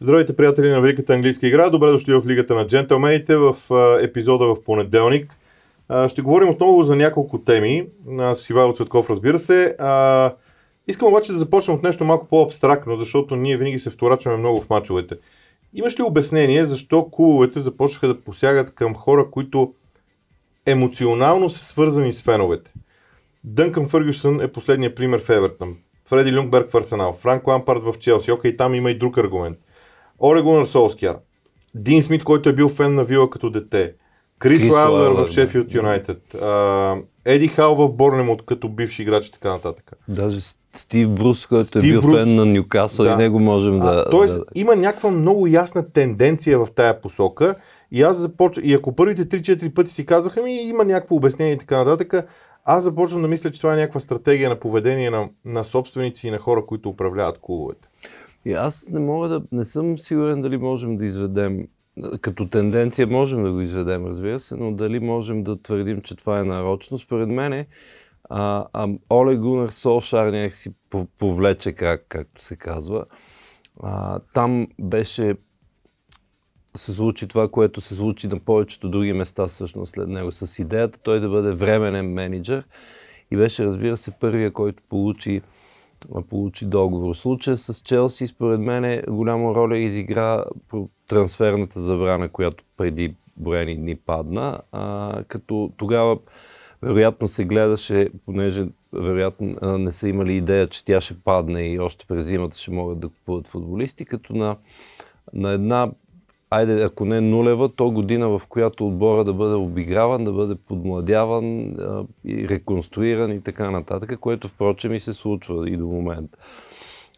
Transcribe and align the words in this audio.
Здравейте, 0.00 0.36
приятели 0.36 0.70
на 0.70 0.80
Великата 0.80 1.14
английска 1.14 1.46
игра. 1.46 1.70
Добре 1.70 1.90
дошли 1.90 2.14
в 2.14 2.22
Лигата 2.26 2.54
на 2.54 2.66
джентълмените 2.66 3.36
в 3.36 3.56
епизода 4.02 4.46
в 4.46 4.64
понеделник. 4.64 5.38
Ще 6.08 6.22
говорим 6.22 6.48
отново 6.48 6.84
за 6.84 6.96
няколко 6.96 7.38
теми. 7.38 7.86
С 8.34 8.50
Ивайло 8.50 8.72
Цветков, 8.72 9.10
разбира 9.10 9.38
се. 9.38 9.76
Искам 10.88 11.08
обаче 11.08 11.32
да 11.32 11.38
започнем 11.38 11.76
от 11.76 11.82
нещо 11.82 12.04
малко 12.04 12.26
по-абстрактно, 12.26 12.96
защото 12.96 13.36
ние 13.36 13.56
винаги 13.56 13.78
се 13.78 13.90
вторачваме 13.90 14.36
много 14.36 14.60
в 14.60 14.70
мачовете. 14.70 15.14
Имаш 15.74 15.98
ли 15.98 16.02
обяснение 16.02 16.64
защо 16.64 17.10
клубовете 17.10 17.60
започнаха 17.60 18.08
да 18.08 18.20
посягат 18.20 18.74
към 18.74 18.94
хора, 18.94 19.30
които 19.30 19.74
емоционално 20.66 21.50
са 21.50 21.64
свързани 21.64 22.12
с 22.12 22.22
феновете? 22.22 22.72
Дънкън 23.44 23.88
Фъргюсън 23.88 24.40
е 24.40 24.48
последният 24.48 24.96
пример 24.96 25.20
в 25.20 25.30
Евертън. 25.30 25.76
Фреди 26.04 26.32
Люнгберг 26.32 26.70
в 26.70 26.74
Арсенал, 26.74 27.18
Франк 27.20 27.46
Лампард 27.46 27.82
в 27.82 27.94
Челси. 27.98 28.32
Окей, 28.32 28.56
там 28.56 28.74
има 28.74 28.90
и 28.90 28.98
друг 28.98 29.18
аргумент. 29.18 29.58
Оле 30.20 30.42
Гунар 30.42 30.66
Солскияр, 30.66 31.16
Дин 31.74 32.02
Смит, 32.02 32.24
който 32.24 32.48
е 32.48 32.52
бил 32.52 32.68
фен 32.68 32.94
на 32.94 33.04
Вила 33.04 33.30
като 33.30 33.50
дете, 33.50 33.92
Крис, 34.38 34.60
Крис 34.60 34.72
Лайлер 34.72 35.10
в 35.10 35.32
Шефилд 35.32 35.74
Юнайтед, 35.74 36.36
Еди 37.24 37.48
Хал 37.48 37.74
в 37.74 37.88
Борнемот 37.88 38.46
като 38.46 38.68
бивши 38.68 39.02
играч 39.02 39.26
и 39.26 39.32
така 39.32 39.50
нататък. 39.50 39.92
Даже 40.08 40.40
Стив 40.72 41.10
Брус, 41.10 41.46
който 41.46 41.78
е 41.78 41.80
Стив 41.80 41.90
е 41.90 41.92
бил 41.92 42.00
Брус, 42.00 42.14
фен 42.14 42.34
на 42.34 42.46
Ньюкасъл 42.46 43.04
да. 43.04 43.12
и 43.12 43.16
него 43.16 43.40
можем 43.40 43.80
да... 43.80 44.04
А, 44.06 44.10
тоест 44.10 44.34
да... 44.34 44.44
има 44.54 44.76
някаква 44.76 45.10
много 45.10 45.46
ясна 45.46 45.92
тенденция 45.92 46.58
в 46.58 46.68
тая 46.76 47.00
посока 47.00 47.54
и 47.92 48.02
аз 48.02 48.16
започвам, 48.16 48.64
и 48.66 48.74
ако 48.74 48.94
първите 48.96 49.26
3-4 49.26 49.74
пъти 49.74 49.92
си 49.92 50.06
казаха 50.06 50.42
ми, 50.42 50.54
има 50.54 50.84
някакво 50.84 51.16
обяснение 51.16 51.52
и 51.52 51.58
така 51.58 51.84
нататък, 51.84 52.26
аз 52.64 52.84
започвам 52.84 53.22
да 53.22 53.28
мисля, 53.28 53.50
че 53.50 53.60
това 53.60 53.74
е 53.74 53.76
някаква 53.76 54.00
стратегия 54.00 54.48
на 54.48 54.56
поведение 54.56 55.10
на, 55.10 55.28
на 55.44 55.64
собственици 55.64 56.28
и 56.28 56.30
на 56.30 56.38
хора, 56.38 56.66
които 56.66 56.88
управляват 56.88 57.38
клубовете. 57.42 57.87
И 58.48 58.52
аз 58.52 58.88
не 58.90 59.00
мога 59.00 59.28
да, 59.28 59.42
не 59.52 59.64
съм 59.64 59.98
сигурен 59.98 60.40
дали 60.40 60.56
можем 60.56 60.96
да 60.96 61.04
изведем, 61.04 61.68
като 62.20 62.48
тенденция 62.48 63.06
можем 63.06 63.44
да 63.44 63.52
го 63.52 63.60
изведем, 63.60 64.06
разбира 64.06 64.40
се, 64.40 64.56
но 64.56 64.72
дали 64.72 65.00
можем 65.00 65.44
да 65.44 65.62
твърдим, 65.62 66.00
че 66.00 66.16
това 66.16 66.40
е 66.40 66.44
нарочно. 66.44 66.98
Според 66.98 67.28
мен 67.28 67.52
е, 67.52 67.66
а, 68.30 68.66
а, 68.72 68.88
Оле 69.10 69.36
Гунар 69.36 69.68
Солшар 69.68 70.26
някак 70.26 70.54
си 70.54 70.70
повлече 71.18 71.72
как, 71.72 72.04
както 72.08 72.44
се 72.44 72.56
казва. 72.56 73.04
А, 73.82 74.18
там 74.34 74.66
беше 74.80 75.34
се 76.76 76.94
случи 76.94 77.28
това, 77.28 77.48
което 77.48 77.80
се 77.80 77.94
случи 77.94 78.28
на 78.28 78.38
повечето 78.38 78.88
други 78.88 79.12
места 79.12 79.46
всъщност 79.46 79.92
след 79.92 80.08
него, 80.08 80.32
с 80.32 80.58
идеята 80.58 80.98
той 80.98 81.20
да 81.20 81.28
бъде 81.28 81.50
временен 81.50 82.12
менеджер 82.12 82.64
и 83.30 83.36
беше, 83.36 83.64
разбира 83.64 83.96
се, 83.96 84.10
първия, 84.10 84.52
който 84.52 84.82
получи 84.88 85.42
получи 86.30 86.66
договор. 86.66 87.14
Случая 87.14 87.56
с 87.56 87.82
Челси, 87.82 88.26
според 88.26 88.60
мен, 88.60 88.84
е 88.84 89.02
голяма 89.08 89.54
роля 89.54 89.78
изигра 89.78 90.44
трансферната 91.08 91.80
забрана, 91.80 92.28
която 92.28 92.64
преди 92.76 93.14
броени 93.36 93.76
дни 93.76 93.96
падна, 93.96 94.60
а, 94.72 95.22
като 95.28 95.72
тогава 95.76 96.18
вероятно 96.82 97.28
се 97.28 97.44
гледаше, 97.44 98.08
понеже 98.26 98.66
вероятно 98.92 99.78
не 99.78 99.92
са 99.92 100.08
имали 100.08 100.36
идея, 100.36 100.68
че 100.68 100.84
тя 100.84 101.00
ще 101.00 101.20
падне 101.20 101.72
и 101.72 101.78
още 101.78 102.06
през 102.06 102.24
зимата 102.24 102.58
ще 102.58 102.70
могат 102.70 103.00
да 103.00 103.08
купуват 103.08 103.48
футболисти, 103.48 104.04
като 104.04 104.36
на, 104.36 104.56
на 105.32 105.50
една 105.50 105.90
айде, 106.50 106.82
ако 106.82 107.04
не 107.04 107.20
нулева, 107.20 107.68
то 107.68 107.90
година, 107.90 108.28
в 108.28 108.42
която 108.48 108.86
отбора 108.86 109.24
да 109.24 109.32
бъде 109.32 109.54
обиграван, 109.54 110.24
да 110.24 110.32
бъде 110.32 110.54
подмладяван 110.54 111.60
а, 111.60 112.04
и 112.24 112.48
реконструиран 112.48 113.32
и 113.32 113.40
така 113.40 113.70
нататък, 113.70 114.20
което 114.20 114.48
впрочем 114.48 114.94
и 114.94 115.00
се 115.00 115.12
случва 115.12 115.70
и 115.70 115.76
до 115.76 115.86
момента. 115.86 116.38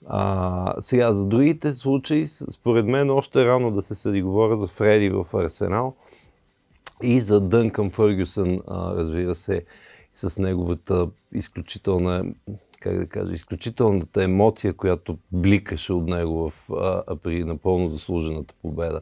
А, 0.06 0.75
сега, 0.81 1.12
за 1.12 1.27
другите 1.27 1.73
случаи, 1.73 2.27
според 2.27 2.86
мен 2.86 3.11
още 3.11 3.47
рано 3.47 3.70
да 3.70 3.83
се 3.83 3.95
съди 3.95 4.23
говоря 4.23 4.56
за 4.56 4.67
Фреди 4.67 5.11
в 5.11 5.27
Арсенал 5.34 5.95
и 7.02 7.20
за 7.20 7.40
Дънкън 7.40 7.90
Фъргюсън, 7.90 8.57
разбира 8.70 9.35
се, 9.35 9.64
с 10.14 10.39
неговата 10.39 11.08
изключителна 11.35 12.24
как 12.80 12.98
да 12.98 13.07
кажа, 13.07 13.33
изключителната 13.33 14.23
емоция, 14.23 14.74
която 14.74 15.18
бликаше 15.33 15.92
от 15.92 16.08
него 16.08 16.51
в, 16.51 16.70
а, 16.70 17.17
при 17.17 17.45
напълно 17.45 17.89
заслужената 17.89 18.55
победа 18.63 19.01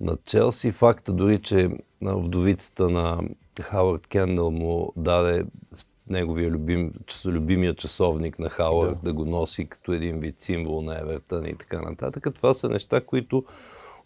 на 0.00 0.16
Челси. 0.24 0.72
Факта 0.72 1.12
дори, 1.12 1.38
че 1.42 1.70
вдовицата 2.02 2.88
на 2.88 3.20
Хауърд 3.60 4.06
Кендъл 4.06 4.50
му 4.50 4.92
даде 4.96 5.44
неговия 6.08 6.50
любим, 6.50 6.92
любимия 7.26 7.74
часовник 7.74 8.38
на 8.38 8.48
Хауърд 8.48 8.98
да. 9.02 9.04
да 9.04 9.12
го 9.12 9.24
носи 9.24 9.66
като 9.66 9.92
един 9.92 10.20
вид 10.20 10.40
символ 10.40 10.82
на 10.82 11.00
Евертън 11.00 11.46
и 11.46 11.54
така 11.54 11.82
нататък. 11.82 12.26
Това 12.34 12.54
са 12.54 12.68
неща, 12.68 13.00
които 13.00 13.44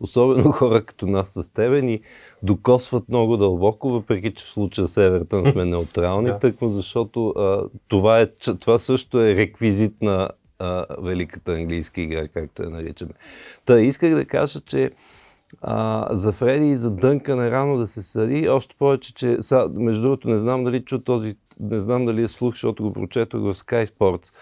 особено 0.00 0.52
хора 0.52 0.82
като 0.82 1.06
нас 1.06 1.28
с 1.28 1.52
тебе, 1.52 1.82
ни 1.82 2.00
докосват 2.42 3.08
много 3.08 3.36
дълбоко, 3.36 3.90
въпреки 3.90 4.34
че 4.34 4.44
в 4.44 4.48
случая 4.48 4.86
с 4.86 4.96
Евертън 4.96 5.52
сме 5.52 5.64
неутрални, 5.64 6.28
да. 6.28 6.38
тъкмо 6.38 6.70
защото 6.70 7.28
а, 7.28 7.68
това, 7.88 8.20
е, 8.20 8.26
това 8.60 8.78
също 8.78 9.20
е 9.20 9.34
реквизит 9.34 10.02
на 10.02 10.30
а, 10.58 10.86
великата 10.98 11.52
английска 11.52 12.00
игра, 12.00 12.28
както 12.28 12.62
я 12.62 12.70
наричаме. 12.70 13.12
Та 13.64 13.80
исках 13.80 14.14
да 14.14 14.24
кажа, 14.24 14.60
че 14.60 14.90
а, 15.62 16.08
за 16.16 16.32
Фреди 16.32 16.70
и 16.70 16.76
за 16.76 16.90
Дънкан 16.90 17.40
е 17.40 17.50
рано 17.50 17.76
да 17.76 17.86
се 17.86 18.02
съди, 18.02 18.48
още 18.48 18.74
повече, 18.78 19.14
че 19.14 19.42
са, 19.42 19.70
между 19.74 20.02
другото 20.02 20.28
не 20.28 20.36
знам 20.36 20.64
дали 20.64 20.84
чу 20.84 20.98
този, 20.98 21.34
не 21.60 21.80
знам 21.80 22.06
дали 22.06 22.22
е 22.22 22.28
слух, 22.28 22.54
защото 22.54 22.82
го 22.82 22.92
прочетох 22.92 23.40
в 23.40 23.54
Sky 23.54 23.86
Sports, 23.86 24.34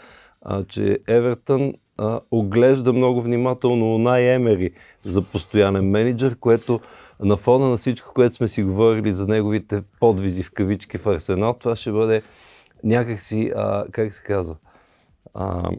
а, 0.42 0.64
че 0.64 0.98
Евертън 1.06 1.72
а, 1.98 2.20
оглежда 2.30 2.92
много 2.92 3.22
внимателно 3.22 3.94
Унай 3.94 4.34
Емери 4.34 4.70
за 5.04 5.22
постоянен 5.22 5.90
менеджер, 5.90 6.36
което 6.40 6.80
на 7.20 7.36
фона 7.36 7.68
на 7.68 7.76
всичко, 7.76 8.12
което 8.14 8.34
сме 8.34 8.48
си 8.48 8.62
говорили 8.62 9.12
за 9.12 9.26
неговите 9.26 9.82
подвизи 10.00 10.42
в 10.42 10.52
кавички 10.52 10.98
в 10.98 11.06
Арсенал, 11.06 11.56
това 11.60 11.76
ще 11.76 11.92
бъде 11.92 12.22
някакси, 12.84 13.52
а, 13.56 13.84
как 13.92 14.14
се 14.14 14.22
казва, 14.22 14.56
а, 15.34 15.70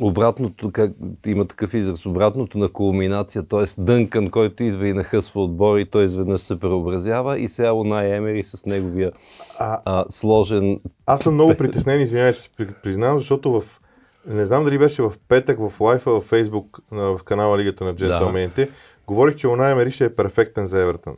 обратното, 0.00 0.70
как 0.72 0.92
има 1.26 1.44
такъв 1.44 1.74
израз, 1.74 2.06
обратното 2.06 2.58
на 2.58 2.68
кулминация, 2.68 3.42
т.е. 3.42 3.82
Дънкан, 3.82 4.30
който 4.30 4.62
идва 4.62 4.88
и 4.88 4.92
нахъсва 4.92 5.42
отбор 5.42 5.78
и 5.78 5.86
той 5.86 6.04
изведнъж 6.04 6.40
се 6.40 6.60
преобразява 6.60 7.38
и 7.38 7.48
сега 7.48 7.72
Унай 7.72 8.16
Емери 8.16 8.44
с 8.44 8.66
неговия 8.66 9.12
а, 9.58 9.80
а, 9.84 10.04
сложен... 10.08 10.80
Аз 11.06 11.20
съм 11.20 11.34
много 11.34 11.54
притеснен, 11.54 12.00
извинявай, 12.00 12.32
че 12.32 12.50
признавам, 12.82 13.18
защото 13.18 13.60
в 13.60 13.80
не 14.26 14.44
знам 14.44 14.64
дали 14.64 14.78
беше 14.78 15.02
в 15.02 15.12
петък 15.28 15.58
в 15.68 15.80
лайфа 15.80 16.10
във 16.10 16.24
Фейсбук 16.24 16.78
в 16.90 17.20
канала 17.24 17.58
Лигата 17.58 17.84
на 17.84 17.94
джентълмените. 17.94 18.64
Да. 18.64 18.72
Говорих, 19.06 19.36
че 19.36 19.48
Унай 19.48 19.72
Емери 19.72 19.90
ще 19.90 20.04
е 20.04 20.14
перфектен 20.14 20.66
за 20.66 20.80
Евертън 20.80 21.14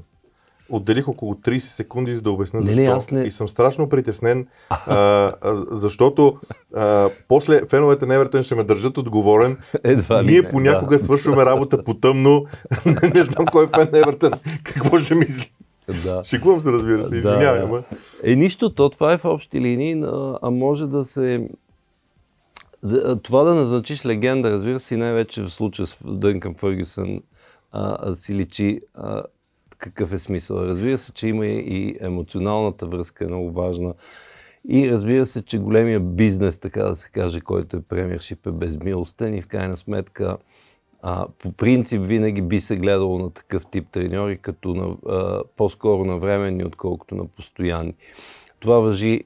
отделих 0.72 1.08
около 1.08 1.34
30 1.34 1.58
секунди, 1.58 2.14
за 2.14 2.22
да 2.22 2.30
обясня 2.30 2.60
не, 2.60 2.66
защо. 2.66 2.82
Не, 2.82 2.88
аз 2.88 3.10
не... 3.10 3.22
И 3.22 3.30
съм 3.30 3.48
страшно 3.48 3.88
притеснен, 3.88 4.46
а, 4.70 5.32
защото 5.70 6.38
а, 6.74 7.08
после 7.28 7.60
феновете 7.68 8.06
на 8.06 8.14
Евертън 8.14 8.42
ще 8.42 8.54
ме 8.54 8.64
държат 8.64 8.98
отговорен. 8.98 9.58
Едва 9.84 10.24
ли 10.24 10.26
Ние 10.26 10.40
не, 10.40 10.48
понякога 10.50 10.96
да. 10.96 11.04
свършваме 11.04 11.44
работа 11.44 11.84
по 11.84 11.94
тъмно. 11.94 12.46
не 13.14 13.22
знам 13.22 13.46
кой 13.52 13.64
е 13.64 13.68
фен 13.68 13.88
на 13.92 13.98
Евертън. 13.98 14.32
Какво 14.64 14.98
ще 14.98 15.14
мисли? 15.14 15.52
Да. 16.04 16.24
Шикувам 16.24 16.60
се, 16.60 16.72
разбира 16.72 17.04
се, 17.04 17.16
извинявай. 17.16 17.60
Да, 17.60 17.66
да. 17.66 17.82
Е, 18.24 18.36
нищо, 18.36 18.74
то 18.74 18.90
това 18.90 19.12
е 19.12 19.18
в 19.18 19.24
общи 19.24 19.60
линии, 19.60 20.04
а 20.42 20.50
може 20.50 20.86
да 20.86 21.04
се... 21.04 21.48
Това 23.22 23.42
да 23.42 23.54
назначиш 23.54 24.04
легенда, 24.04 24.50
разбира 24.50 24.80
се, 24.80 24.94
и 24.94 24.98
най-вече 24.98 25.42
в 25.42 25.50
случая 25.50 25.86
с 25.86 26.18
Дънкън 26.18 26.54
Фъргюсън, 26.54 27.22
а, 27.72 28.14
си 28.14 28.34
личи 28.34 28.80
а, 28.94 29.22
какъв 29.78 30.12
е 30.12 30.18
смисъл. 30.18 30.56
Разбира 30.56 30.98
се, 30.98 31.12
че 31.12 31.28
има 31.28 31.46
и 31.46 31.96
емоционалната 32.00 32.86
връзка 32.86 33.24
е 33.24 33.28
много 33.28 33.52
важна. 33.52 33.94
И 34.68 34.90
разбира 34.90 35.26
се, 35.26 35.44
че 35.44 35.58
големия 35.58 36.00
бизнес, 36.00 36.58
така 36.58 36.82
да 36.82 36.96
се 36.96 37.10
каже, 37.10 37.40
който 37.40 37.76
е 37.76 37.82
премиершип 37.82 38.46
е 38.46 38.50
безмилостен 38.50 39.34
и 39.34 39.42
в 39.42 39.46
крайна 39.46 39.76
сметка 39.76 40.36
а, 41.02 41.26
по 41.38 41.52
принцип 41.52 42.02
винаги 42.04 42.42
би 42.42 42.60
се 42.60 42.76
гледало 42.76 43.18
на 43.18 43.30
такъв 43.30 43.66
тип 43.66 43.88
треньори 43.92 44.38
като 44.38 44.74
на, 44.74 45.12
а, 45.14 45.42
по-скоро 45.56 46.04
на 46.04 46.18
временни, 46.18 46.64
отколкото 46.64 47.14
на 47.14 47.26
постоянни. 47.26 47.94
Това 48.60 48.78
въжи 48.78 49.24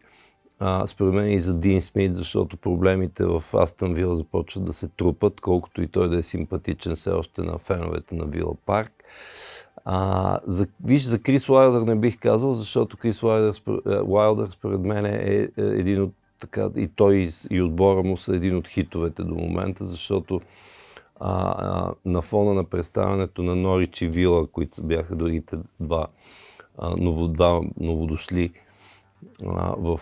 а, 0.59 0.87
според 0.87 1.15
мен 1.15 1.33
и 1.33 1.41
за 1.41 1.55
Дин 1.55 1.83
Смит, 1.83 2.15
защото 2.15 2.57
проблемите 2.57 3.25
в 3.25 3.45
Астън 3.55 3.95
Вил 3.95 4.15
започват 4.15 4.65
да 4.65 4.73
се 4.73 4.89
трупат, 4.89 5.41
колкото 5.41 5.83
и 5.83 5.89
той 5.89 6.09
да 6.09 6.17
е 6.19 6.23
симпатичен 6.23 6.97
все 6.97 7.11
още 7.11 7.43
на 7.43 7.59
феновете 7.59 8.15
на 8.15 8.25
Вила 8.25 8.55
Парк. 8.67 8.93
А, 9.85 10.41
за, 10.47 10.67
виж, 10.85 11.03
за 11.03 11.23
Крис 11.23 11.49
Уайлдър 11.49 11.83
не 11.83 11.95
бих 11.95 12.19
казал, 12.19 12.55
защото 12.55 12.97
Крис 12.97 13.23
Уайлдър, 13.23 13.55
Уайлдър 14.05 14.49
според 14.49 14.81
мен 14.81 15.07
е, 15.07 15.11
е 15.13 15.51
един 15.57 16.03
от 16.03 16.13
така, 16.41 16.71
и 16.77 16.89
той 16.89 17.29
и, 17.51 17.63
отбора 17.63 18.03
му 18.03 18.17
са 18.17 18.37
един 18.37 18.57
от 18.57 18.69
хитовете 18.69 19.23
до 19.23 19.35
момента, 19.35 19.85
защото 19.85 20.41
а, 21.21 21.55
а, 21.59 21.95
на 22.05 22.23
фона 22.23 22.55
на 22.55 22.65
представянето 22.65 23.43
на 23.43 23.57
Норич 23.57 24.03
и 24.03 24.09
Вила, 24.09 24.47
които 24.47 24.83
бяха 24.83 25.17
другите 25.17 25.57
два, 25.81 26.07
а, 26.79 26.97
ново, 26.97 27.29
два 27.29 27.61
новодошли 27.81 28.53
в, 29.79 30.01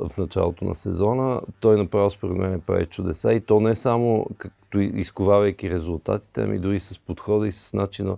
в 0.00 0.10
началото 0.18 0.64
на 0.64 0.74
сезона. 0.74 1.40
Той 1.60 1.76
направо 1.76 2.10
според 2.10 2.36
мен 2.36 2.60
прави 2.60 2.86
чудеса 2.86 3.32
и 3.32 3.40
то 3.40 3.60
не 3.60 3.74
само 3.74 4.26
както 4.38 4.80
изковавайки 4.80 5.70
резултатите, 5.70 6.42
ами 6.42 6.58
дори 6.58 6.80
с 6.80 6.98
подхода 6.98 7.46
и 7.46 7.52
с 7.52 7.72
начина 7.72 8.16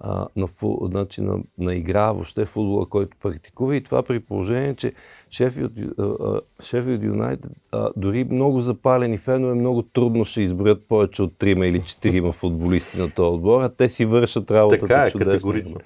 а, 0.00 0.26
на, 0.36 0.46
фу, 0.46 0.88
начина 0.88 1.38
на 1.58 1.74
игра, 1.74 2.12
въобще 2.12 2.46
футбола, 2.46 2.86
който 2.86 3.16
практикува 3.22 3.76
и 3.76 3.82
това 3.82 4.02
при 4.02 4.20
положение, 4.20 4.74
че 4.74 4.92
Шефилд 5.30 7.02
Юнайтед 7.02 7.50
дори 7.96 8.24
много 8.24 8.60
запалени 8.60 9.18
фенове 9.18 9.54
много 9.54 9.82
трудно 9.82 10.24
ще 10.24 10.42
изброят 10.42 10.88
повече 10.88 11.22
от 11.22 11.32
3 11.32 11.64
или 11.64 11.80
4 11.80 12.32
футболисти 12.32 12.98
на 12.98 13.10
този 13.10 13.34
отбор, 13.34 13.62
а 13.62 13.68
те 13.68 13.88
си 13.88 14.04
вършат 14.04 14.50
работата 14.50 14.86
така 14.86 15.02
е, 15.02 15.10
чудесно. 15.10 15.32
Категорично. 15.32 15.76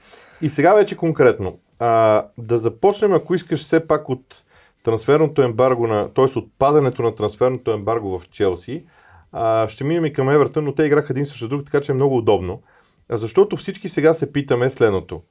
И 0.42 0.48
сега 0.48 0.74
вече 0.74 0.96
конкретно. 0.96 1.58
А, 1.78 2.24
да 2.38 2.58
започнем, 2.58 3.12
ако 3.12 3.34
искаш 3.34 3.60
все 3.60 3.86
пак 3.86 4.08
от 4.08 4.44
трансферното 4.82 5.42
ембарго, 5.42 5.86
на, 5.86 6.08
т.е. 6.14 6.24
от 6.24 6.50
падането 6.58 7.02
на 7.02 7.14
трансферното 7.14 7.72
ембарго 7.72 8.18
в 8.18 8.28
Челси. 8.28 8.84
А, 9.32 9.68
ще 9.68 9.84
минем 9.84 10.06
и 10.06 10.12
към 10.12 10.30
Евертън, 10.30 10.64
но 10.64 10.74
те 10.74 10.84
играха 10.84 11.12
един 11.12 11.26
срещу 11.26 11.48
друг, 11.48 11.64
така 11.64 11.80
че 11.80 11.92
е 11.92 11.94
много 11.94 12.16
удобно. 12.16 12.62
А 13.08 13.16
защото 13.16 13.56
всички 13.56 13.88
сега 13.88 14.14
се 14.14 14.32
питаме 14.32 14.70
следното. 14.70 15.22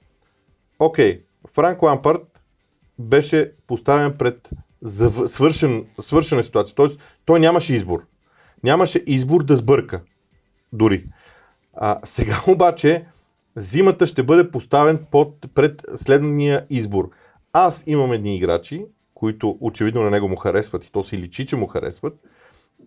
Окей, 0.79 1.21
Франк 1.53 1.81
Лампард 1.81 2.41
беше 2.99 3.51
поставен 3.67 4.17
пред 4.17 4.49
свършен, 5.25 5.85
свършена 6.01 6.43
ситуация. 6.43 6.75
Тоест, 6.75 6.99
той 7.25 7.39
нямаше 7.39 7.73
избор. 7.73 8.05
Нямаше 8.63 9.03
избор 9.07 9.43
да 9.43 9.55
сбърка. 9.55 10.01
Дори. 10.73 11.05
А, 11.73 11.99
сега 12.03 12.41
обаче 12.47 13.05
зимата 13.55 14.07
ще 14.07 14.23
бъде 14.23 14.51
поставен 14.51 15.05
под, 15.11 15.45
пред 15.53 15.81
следния 15.95 16.65
избор. 16.69 17.09
Аз 17.53 17.83
имам 17.87 18.11
едни 18.11 18.35
играчи, 18.35 18.85
които 19.13 19.57
очевидно 19.61 20.01
на 20.01 20.09
него 20.09 20.27
му 20.27 20.35
харесват 20.35 20.85
и 20.85 20.91
то 20.91 21.03
си 21.03 21.17
личи, 21.17 21.45
че 21.45 21.55
му 21.55 21.67
харесват. 21.67 22.19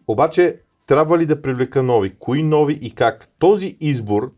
Обаче 0.07 0.61
трябва 0.87 1.19
ли 1.19 1.27
да 1.27 1.43
привлека 1.43 1.83
нови? 1.83 2.15
Кои 2.19 2.43
нови 2.43 2.79
и 2.83 2.91
как? 2.91 3.29
Този 3.39 3.77
избор, 3.81 4.33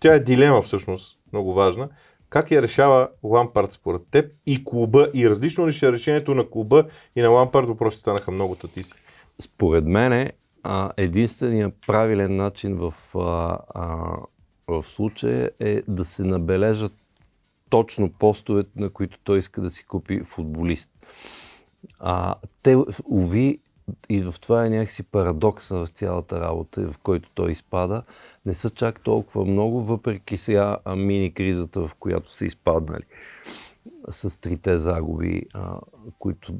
тя 0.00 0.14
е 0.14 0.20
дилема 0.20 0.62
всъщност, 0.62 1.18
много 1.32 1.54
важна. 1.54 1.88
Как 2.28 2.50
я 2.50 2.62
решава 2.62 3.08
Лампард 3.24 3.72
според 3.72 4.02
теб 4.10 4.32
и 4.46 4.64
клуба 4.64 5.08
и 5.14 5.30
различно 5.30 5.68
ли 5.68 5.72
ще 5.72 5.86
е 5.86 5.92
решението 5.92 6.34
на 6.34 6.50
клуба 6.50 6.84
и 7.16 7.22
на 7.22 7.28
Лампард 7.28 7.66
въпроси 7.66 7.98
станаха 7.98 8.30
много 8.30 8.54
татиси? 8.54 8.92
Според 9.40 9.84
мен 9.84 10.30
единственият 10.96 11.74
правилен 11.86 12.36
начин 12.36 12.76
в, 12.76 12.94
в 14.68 14.82
случая 14.82 15.50
е 15.60 15.82
да 15.88 16.04
се 16.04 16.24
набележат 16.24 16.92
точно 17.70 18.12
постовете, 18.12 18.70
на 18.76 18.90
които 18.90 19.18
той 19.24 19.38
иска 19.38 19.60
да 19.60 19.70
си 19.70 19.84
купи 19.84 20.20
футболист. 20.24 20.90
А, 21.98 22.34
те, 22.62 22.76
уви, 23.04 23.58
и 24.08 24.22
в 24.22 24.34
това 24.40 24.66
е 24.66 24.70
някакси 24.70 25.02
парадокса 25.02 25.76
в 25.76 25.88
цялата 25.88 26.40
работа, 26.40 26.90
в 26.92 26.98
който 26.98 27.30
той 27.34 27.50
изпада, 27.50 28.02
не 28.46 28.54
са 28.54 28.70
чак 28.70 29.00
толкова 29.00 29.44
много, 29.44 29.82
въпреки 29.82 30.36
сега 30.36 30.76
мини 30.96 31.34
кризата, 31.34 31.88
в 31.88 31.94
която 31.94 32.32
са 32.32 32.46
изпаднали 32.46 33.04
с 34.10 34.40
трите 34.40 34.78
загуби, 34.78 35.42
а, 35.54 35.78
които 36.18 36.54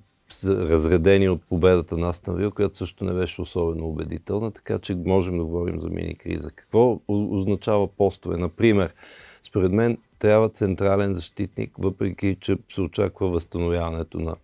разредени 0.44 1.28
от 1.28 1.42
победата 1.42 1.96
на 1.96 2.08
Астанвил, 2.08 2.50
която 2.50 2.76
също 2.76 3.04
не 3.04 3.12
беше 3.12 3.42
особено 3.42 3.88
убедителна, 3.88 4.50
така 4.50 4.78
че 4.78 4.94
можем 4.94 5.38
да 5.38 5.44
говорим 5.44 5.80
за 5.80 5.88
мини 5.88 6.14
криза. 6.14 6.50
Какво 6.50 7.00
означава 7.08 7.88
постове? 7.88 8.36
Например, 8.36 8.94
според 9.42 9.72
мен 9.72 9.98
трябва 10.18 10.48
централен 10.48 11.14
защитник, 11.14 11.72
въпреки 11.78 12.36
че 12.40 12.58
се 12.72 12.80
очаква 12.80 13.28
възстановяването 13.28 14.20
на 14.20 14.36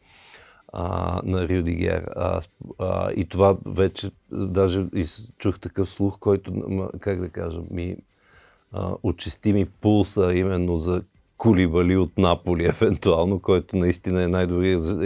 а, 0.72 1.20
на 1.24 1.48
Рюдигер. 1.48 2.10
А, 2.16 2.40
а, 2.78 3.12
и 3.12 3.28
това 3.28 3.56
вече, 3.66 4.10
даже 4.32 4.86
чух 5.38 5.60
такъв 5.60 5.88
слух, 5.88 6.18
който, 6.18 6.52
как 7.00 7.20
да 7.20 7.28
кажа, 7.28 7.60
ми 7.70 7.96
а, 8.72 8.94
очисти 9.02 9.52
ми 9.52 9.66
пулса 9.66 10.34
именно 10.34 10.76
за 10.76 11.02
Кулибали 11.40 11.96
от 11.96 12.18
Наполи, 12.18 12.64
евентуално, 12.82 13.40
който 13.40 13.76
наистина 13.76 14.22
е 14.22 14.24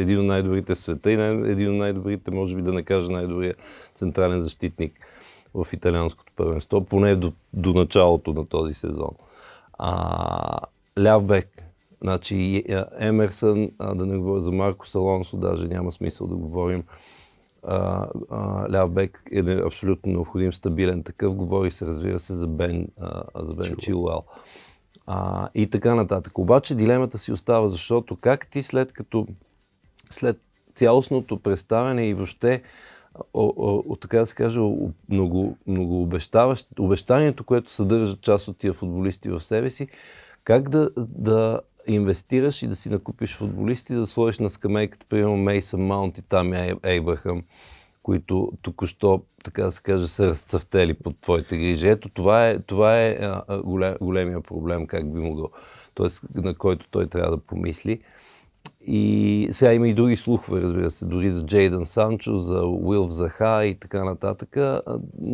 един 0.01 0.21
от 0.21 0.27
най-добрите 0.27 0.75
в 0.75 0.79
света 0.79 1.13
и 1.13 1.17
най- 1.17 1.51
един 1.51 1.71
от 1.71 1.77
най-добрите, 1.77 2.31
може 2.31 2.57
би 2.57 2.63
да 2.63 2.73
не 2.73 2.83
кажа 2.83 3.13
най-добрият 3.13 3.57
централен 3.95 4.41
защитник 4.41 4.93
в 5.55 5.67
италианското 5.73 6.33
първенство, 6.37 6.85
поне 6.85 7.17
до, 7.17 7.33
до 7.53 7.73
началото 7.73 8.33
на 8.33 8.47
този 8.47 8.75
сезон. 8.75 9.11
А, 9.79 10.61
ляв 10.99 11.25
бек, 11.25 11.65
Значи 12.03 12.65
Емерсън, 12.99 13.71
да 13.95 14.07
не 14.07 14.17
говоря 14.19 14.41
за 14.41 14.53
Марко 14.53 14.89
Салонсо, 14.89 15.37
даже 15.37 15.69
няма 15.69 15.93
смисъл 15.93 16.27
да 16.27 16.35
говорим. 16.35 16.85
Ляв 18.73 18.91
бек 18.91 19.23
е 19.33 19.41
абсолютно 19.67 20.13
необходим 20.13 20.53
стабилен 20.53 21.03
такъв. 21.03 21.35
Говори 21.35 21.71
се, 21.71 21.87
разбира 21.87 22.19
се, 22.19 22.35
за 22.35 22.47
Бен, 22.47 22.89
а, 23.01 23.23
за 23.37 23.55
Бен 23.55 23.77
Чилуел. 23.79 24.23
А, 25.07 25.49
и 25.55 25.71
така 25.71 25.95
нататък. 25.95 26.39
Обаче 26.39 26.75
дилемата 26.75 27.19
си 27.19 27.33
остава, 27.33 27.69
защото 27.69 28.17
как 28.17 28.47
ти 28.47 28.63
след 28.63 28.93
като 28.93 29.27
след 30.11 30.41
цялостното 30.75 31.39
представяне 31.39 32.09
и 32.09 32.15
въобще 32.15 32.63
о, 33.35 33.53
о, 33.57 33.83
о, 33.89 33.97
така 33.97 34.19
да 34.19 34.27
се 34.27 34.35
каже, 34.35 34.61
много, 35.09 35.57
много 35.67 36.09
обещанието, 36.79 37.45
което 37.45 37.73
съдържа 37.73 38.17
част 38.17 38.49
от 38.49 38.59
тия 38.59 38.73
футболисти 38.73 39.29
в 39.29 39.41
себе 39.41 39.71
си, 39.71 39.89
как 40.45 40.69
да, 40.69 40.91
да 40.97 41.61
инвестираш 41.87 42.63
и 42.63 42.69
да 42.69 42.77
си 42.77 42.91
накупиш 42.91 43.37
футболисти, 43.37 43.95
да 43.95 44.07
сложиш 44.07 44.39
на 44.39 44.51
скамейката, 44.51 45.07
примерно 45.09 45.37
Мейсън 45.37 45.81
Маунт 45.81 46.19
и 46.19 46.23
Тами 46.23 46.75
Ейбрахам, 46.83 47.43
които 48.05 48.53
току-що, 48.63 49.23
така 49.45 49.63
да 49.63 49.71
се 49.73 49.83
каже, 49.83 50.09
са 50.09 50.27
разцъфтели 50.27 50.95
под 50.95 51.21
твоите 51.21 51.57
грижи. 51.57 51.89
Ето 51.89 52.09
това 52.09 52.49
е, 52.49 52.59
това 52.59 53.01
е 53.01 53.19
голем, 53.65 53.95
големия 54.01 54.41
проблем, 54.41 54.87
как 54.87 55.13
би 55.13 55.21
могъл, 55.21 55.51
т.е. 55.95 56.41
на 56.41 56.55
който 56.55 56.87
той 56.91 57.07
трябва 57.07 57.31
да 57.31 57.43
помисли. 57.43 58.01
И 58.87 59.49
сега 59.51 59.73
има 59.73 59.89
и 59.89 59.95
други 59.95 60.17
слухове, 60.17 60.61
разбира 60.61 60.91
се, 60.91 61.07
дори 61.07 61.31
за 61.31 61.47
Джейдън 61.47 61.87
Санчо, 61.87 62.37
за 62.37 62.67
Уилф 62.67 63.11
Заха 63.11 63.67
и 63.67 63.79
така 63.79 64.05
нататък. 64.05 64.57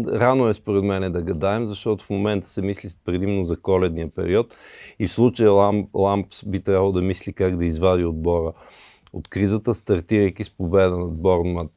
Рано 0.07 0.49
е 0.49 0.55
според 0.55 0.85
мен 0.85 1.13
да 1.13 1.23
гадаем, 1.23 1.67
защото 1.67 2.05
в 2.05 2.11
момента 2.11 2.49
се 2.49 2.63
мисли 2.63 2.89
предимно 3.05 3.45
за 3.45 3.57
коледния 3.57 4.11
период 4.11 4.55
и 4.99 5.07
в 5.07 5.13
случая 5.13 5.53
Ламп, 5.53 5.89
Ламп 5.95 6.27
би 6.47 6.61
трябвало 6.61 6.93
да 6.93 7.03
мисли 7.03 7.33
как 7.33 7.57
да 7.57 7.65
извади 7.65 8.05
отбора 8.05 8.53
от 9.13 9.29
кризата, 9.29 9.75
стартирайки 9.75 10.45
с 10.45 10.51
победа 10.51 10.99
над 10.99 11.13
Борнмат 11.13 11.71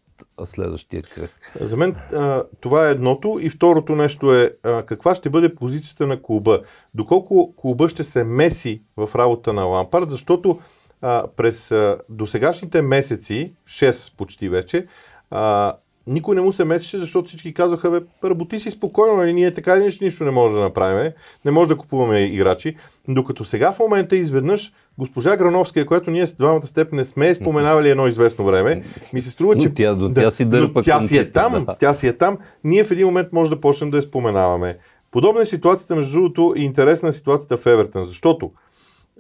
следващия 0.46 1.02
кръг. 1.02 1.32
За 1.62 1.78
мен 1.78 1.96
а, 2.14 2.44
това 2.62 2.88
е 2.88 2.92
едното 2.92 3.40
и 3.42 3.50
второто 3.50 3.96
нещо 3.96 4.34
е 4.34 4.52
а, 4.64 4.84
каква 4.84 5.16
ще 5.16 5.30
бъде 5.30 5.56
позицията 5.56 6.08
на 6.08 6.22
клуба. 6.22 6.62
Доколко 6.94 7.54
клуба 7.58 7.90
ще 7.90 8.04
се 8.04 8.24
меси 8.24 8.82
в 8.98 9.10
работа 9.16 9.54
на 9.54 9.64
Лампард, 9.64 10.12
защото 10.12 10.60
а, 11.02 11.28
през 11.36 11.72
а, 11.72 11.98
досегашните 12.10 12.82
месеци, 12.82 13.54
6 13.68 14.18
почти 14.18 14.50
вече, 14.50 14.88
а, 15.32 15.74
никой 16.08 16.36
не 16.36 16.42
му 16.42 16.52
се 16.52 16.66
месеше, 16.66 16.98
защото 16.98 17.28
всички 17.28 17.54
казваха, 17.54 17.92
бе, 17.92 18.30
работи 18.30 18.60
си 18.60 18.70
спокойно, 18.70 19.18
нали, 19.18 19.34
ние 19.34 19.54
така 19.54 19.78
ли 19.78 19.84
нищо, 20.02 20.24
не 20.24 20.32
може 20.32 20.56
да 20.56 20.62
направим, 20.62 21.12
не 21.46 21.52
може 21.52 21.70
да 21.70 21.78
купуваме 21.78 22.20
играчи. 22.20 22.76
Докато 23.08 23.46
сега 23.46 23.74
в 23.74 23.80
момента 23.80 24.16
изведнъж 24.16 24.74
госпожа 24.98 25.38
Грановска, 25.38 25.86
която 25.86 26.12
ние 26.12 26.28
с 26.28 26.34
двамата 26.34 26.68
степ 26.68 26.94
не 26.94 27.06
сме 27.06 27.36
споменавали 27.36 27.90
едно 27.90 28.08
известно 28.08 28.46
време, 28.46 28.84
ми 29.14 29.22
се 29.22 29.30
струва, 29.30 29.58
че... 29.58 29.68
Но 29.68 29.74
тя, 29.74 29.96
но 29.96 30.14
тя 30.14 30.32
си 30.32 30.46
дърпа 30.46 30.84
тя 30.84 31.02
си 31.02 31.18
е 31.18 31.32
там, 31.32 31.66
да. 31.66 31.76
тя 31.80 31.94
си 31.94 32.08
е 32.08 32.18
там, 32.18 32.38
ние 32.64 32.84
в 32.84 32.92
един 32.92 33.06
момент 33.06 33.28
може 33.32 33.50
да 33.50 33.62
почнем 33.62 33.92
да 33.92 33.98
я 33.98 34.04
споменаваме. 34.04 34.78
Подобна 35.12 35.42
е 35.42 35.46
ситуацията, 35.46 35.96
между 35.96 36.12
другото, 36.12 36.54
и 36.58 36.64
интересна 36.64 37.10
е 37.10 37.14
ситуацията 37.14 37.58
в 37.58 37.66
Евертън, 37.66 38.06
защото 38.06 38.52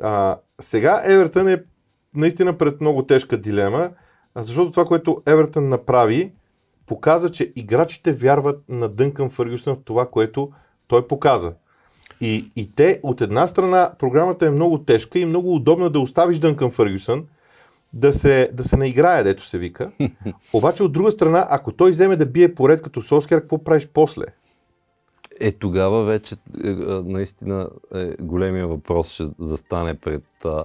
а, 0.01 0.37
сега 0.61 1.01
Евертън 1.05 1.47
е 1.47 1.63
наистина 2.15 2.57
пред 2.57 2.81
много 2.81 3.05
тежка 3.05 3.37
дилема, 3.37 3.89
защото 4.35 4.71
това, 4.71 4.85
което 4.85 5.21
Евертън 5.25 5.69
направи, 5.69 6.31
показа, 6.93 7.31
че 7.31 7.51
играчите 7.55 8.13
вярват 8.13 8.63
на 8.69 8.89
Дънкън 8.89 9.29
Фъргюсън 9.29 9.75
в 9.75 9.83
това, 9.85 10.09
което 10.09 10.51
той 10.87 11.07
показа. 11.07 11.53
И, 12.21 12.51
и 12.55 12.71
те, 12.75 12.99
от 13.03 13.21
една 13.21 13.47
страна, 13.47 13.91
програмата 13.99 14.45
е 14.45 14.49
много 14.49 14.77
тежка 14.77 15.19
и 15.19 15.25
много 15.25 15.55
удобна 15.55 15.89
да 15.89 15.99
оставиш 15.99 16.39
Дънкън 16.39 16.71
Фъргюсън 16.71 17.25
да 17.93 18.13
се, 18.13 18.49
да 18.53 18.63
се 18.63 18.77
наиграе, 18.77 19.23
дето 19.23 19.45
се 19.45 19.57
вика. 19.57 19.91
Обаче, 20.53 20.83
от 20.83 20.91
друга 20.91 21.11
страна, 21.11 21.47
ако 21.49 21.71
той 21.71 21.91
вземе 21.91 22.15
да 22.15 22.25
бие 22.25 22.55
поред 22.55 22.81
като 22.81 23.01
Соскер, 23.01 23.41
какво 23.41 23.63
правиш 23.63 23.87
после? 23.93 24.25
Е, 25.39 25.51
тогава 25.51 26.03
вече 26.05 26.35
е, 26.63 26.69
е, 26.69 26.73
наистина 27.05 27.69
е, 27.95 28.15
големия 28.21 28.67
въпрос 28.67 29.11
ще 29.11 29.25
застане 29.39 29.93
пред, 29.93 30.23
а, 30.45 30.63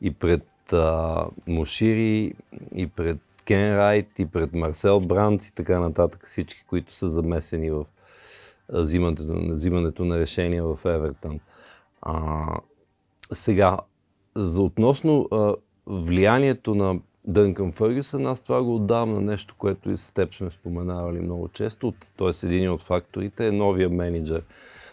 и 0.00 0.14
пред 0.14 0.72
а, 0.72 1.24
Мушири 1.46 2.34
и 2.74 2.86
пред 2.86 3.18
Кен 3.52 3.76
Райт 3.76 4.18
и 4.18 4.26
пред 4.26 4.54
Марсел 4.54 5.00
Брандс 5.00 5.48
и 5.48 5.54
така 5.54 5.80
нататък, 5.80 6.26
всички, 6.26 6.64
които 6.66 6.94
са 6.94 7.08
замесени 7.08 7.70
в 7.70 7.84
взимането, 8.68 9.22
взимането 9.52 10.04
на 10.04 10.18
решения 10.18 10.64
в 10.64 10.78
Евертън. 10.84 11.40
А, 12.02 12.46
сега, 13.32 13.78
за 14.34 14.62
относно 14.62 15.28
а, 15.32 15.54
влиянието 15.86 16.74
на 16.74 16.98
Дънкън 17.24 17.72
Фъргюсън, 17.72 18.26
аз 18.26 18.40
това 18.40 18.62
го 18.62 18.74
отдавам 18.74 19.14
на 19.14 19.20
нещо, 19.20 19.54
което 19.58 19.90
и 19.90 19.96
с 19.96 20.12
теб 20.12 20.34
сме 20.34 20.50
споменавали 20.50 21.20
много 21.20 21.48
често, 21.48 21.94
т.е. 22.18 22.46
един 22.46 22.70
от 22.70 22.82
факторите 22.82 23.46
е 23.46 23.52
новия 23.52 23.90
менеджер. 23.90 24.42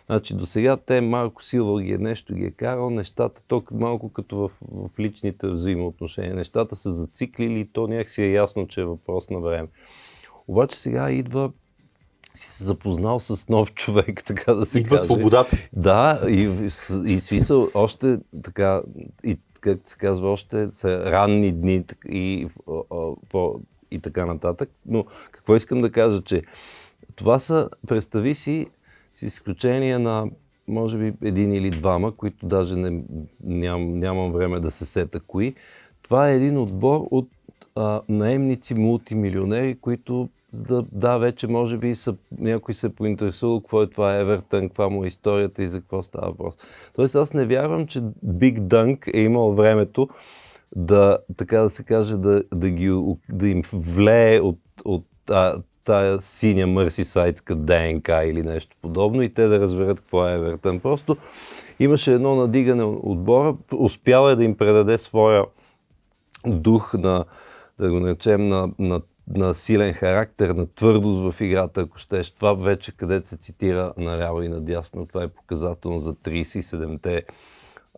Значи 0.10 0.34
до 0.34 0.46
сега 0.46 0.78
те 0.78 1.02
малко 1.02 1.44
Силва 1.44 1.82
ги 1.82 1.94
е 1.94 1.98
нещо 1.98 2.36
ги 2.36 2.46
е 2.46 2.52
карал, 2.52 2.90
нещата, 2.90 3.42
то 3.48 3.64
малко 3.72 4.10
като 4.10 4.38
в, 4.38 4.52
в 4.72 5.00
личните 5.00 5.48
взаимоотношения. 5.48 6.36
Нещата 6.36 6.76
са 6.76 6.94
зациклили 6.94 7.60
и 7.60 7.66
то 7.66 7.88
някакси 7.88 8.22
е 8.22 8.32
ясно, 8.32 8.68
че 8.68 8.82
е 8.82 8.86
въпрос 8.86 9.30
на 9.30 9.40
време. 9.40 9.68
Обаче 10.48 10.78
сега 10.78 11.12
идва 11.12 11.52
си 12.36 12.50
се 12.50 12.64
запознал 12.64 13.20
с 13.20 13.50
нов 13.50 13.74
човек, 13.74 14.24
така 14.26 14.54
да 14.54 14.66
се 14.66 14.80
Идва 14.80 14.96
каже. 14.96 15.04
свободата. 15.04 15.58
Да, 15.74 16.22
и, 16.30 16.68
и 17.06 17.20
смисъл, 17.20 17.68
още 17.74 18.20
така, 18.44 18.82
и 19.24 19.38
както 19.62 19.90
се 19.90 19.98
казва, 19.98 20.32
още 20.32 20.70
са 20.70 21.12
ранни 21.12 21.52
дни 21.52 21.84
и, 22.10 22.48
по, 23.30 23.60
и 23.92 24.00
така 24.00 24.26
нататък. 24.26 24.70
Но 24.86 25.06
какво 25.32 25.56
искам 25.56 25.82
да 25.82 25.92
кажа, 25.92 26.22
че 26.22 26.44
това 27.16 27.40
са, 27.40 27.70
представи 27.88 28.36
си, 28.36 28.68
с 29.20 29.24
изключение 29.24 30.00
на 30.00 30.26
може 30.68 30.98
би 30.98 31.28
един 31.28 31.54
или 31.54 31.70
двама, 31.70 32.16
които 32.16 32.46
даже 32.46 32.76
не, 32.76 33.04
ням, 33.44 34.00
нямам 34.00 34.32
време 34.32 34.60
да 34.60 34.72
се 34.72 34.86
сета 34.86 35.20
кои. 35.20 35.56
Това 36.02 36.30
е 36.30 36.36
един 36.36 36.58
отбор 36.58 37.08
от 37.12 37.30
а, 37.76 38.02
наемници 38.10 38.74
мултимилионери, 38.74 39.78
които 39.82 40.30
да, 40.54 40.86
да, 40.92 41.18
вече 41.18 41.48
може 41.48 41.78
би 41.78 41.96
са, 41.96 42.16
някой 42.40 42.74
се 42.74 42.96
поинтересува 42.96 43.60
какво 43.60 43.82
е 43.82 43.90
това 43.90 44.16
Евертън, 44.16 44.68
каква 44.68 44.90
му 44.90 45.04
е 45.04 45.08
историята 45.08 45.64
и 45.64 45.68
за 45.68 45.80
какво 45.80 46.04
става 46.04 46.28
въпрос. 46.28 46.58
Тоест 46.96 47.16
аз 47.16 47.34
не 47.34 47.46
вярвам, 47.46 47.88
че 47.88 48.02
Биг 48.24 48.60
Дънк 48.60 49.08
е 49.14 49.20
имал 49.20 49.54
времето 49.54 50.10
да, 50.76 51.18
така 51.38 51.60
да 51.60 51.70
се 51.70 51.84
каже, 51.84 52.18
да, 52.18 52.44
да, 52.54 52.70
ги, 52.70 52.92
да 53.30 53.48
им 53.48 53.62
влее 53.74 54.40
от, 54.40 54.60
от 54.86 55.06
а, 55.30 55.62
тая 55.90 56.22
синя 56.22 56.68
мърсисайдска 56.68 57.56
ДНК 57.56 58.10
или 58.26 58.44
нещо 58.44 58.78
подобно 58.82 59.22
и 59.22 59.34
те 59.34 59.48
да 59.48 59.60
разберат 59.60 60.00
какво 60.00 60.28
е 60.28 60.34
Евертън. 60.34 60.80
Просто 60.80 61.18
имаше 61.80 62.14
едно 62.14 62.36
надигане 62.36 62.84
отбора, 62.84 63.56
успял 63.74 64.30
е 64.30 64.36
да 64.36 64.44
им 64.44 64.58
предаде 64.58 64.98
своя 64.98 65.46
дух 66.48 66.94
на, 66.94 67.26
да 67.80 67.92
го 67.92 68.00
наречем, 68.00 68.48
на, 68.50 68.70
на 68.80 69.02
на 69.36 69.54
силен 69.54 69.94
характер, 69.94 70.50
на 70.50 70.74
твърдост 70.74 71.34
в 71.34 71.42
играта, 71.42 71.82
ако 71.82 71.98
щеш. 71.98 72.32
Това 72.32 72.54
вече 72.54 72.98
където 72.98 73.28
се 73.28 73.38
цитира 73.38 73.94
наляво 73.98 74.42
и 74.42 74.50
надясно, 74.50 75.06
това 75.06 75.24
е 75.24 75.28
показателно 75.28 76.00
за 76.00 76.14
37-те 76.14 77.24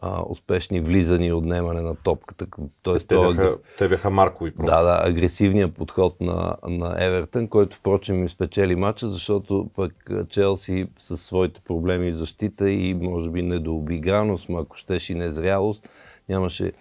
а, 0.01 0.23
успешни 0.29 0.79
влизани 0.79 1.27
и 1.27 1.33
отнемане 1.33 1.81
на 1.81 1.95
топката. 1.95 2.47
Тоест, 2.81 3.07
те, 3.07 3.15
бяха, 3.15 3.55
те 3.77 3.89
бяха 3.89 4.09
маркови. 4.09 4.51
Просто. 4.51 4.71
Да, 4.71 4.81
да, 4.81 5.09
агресивният 5.09 5.75
подход 5.75 6.21
на, 6.21 6.55
на 6.67 7.05
Евертън, 7.05 7.47
който 7.47 7.75
впрочем 7.75 8.19
им 8.19 8.29
спечели 8.29 8.75
матча, 8.75 9.07
защото 9.07 9.69
пък 9.75 10.11
Челси 10.29 10.87
със 10.99 11.21
своите 11.21 11.61
проблеми 11.61 12.11
в 12.11 12.15
защита 12.15 12.69
и 12.69 12.93
може 12.93 13.29
би 13.29 13.41
недообиграност, 13.41 14.49
ако 14.49 14.75
щеш 14.75 15.09
и 15.09 15.15
незрялост, 15.15 15.89
нямаше, 16.29 16.71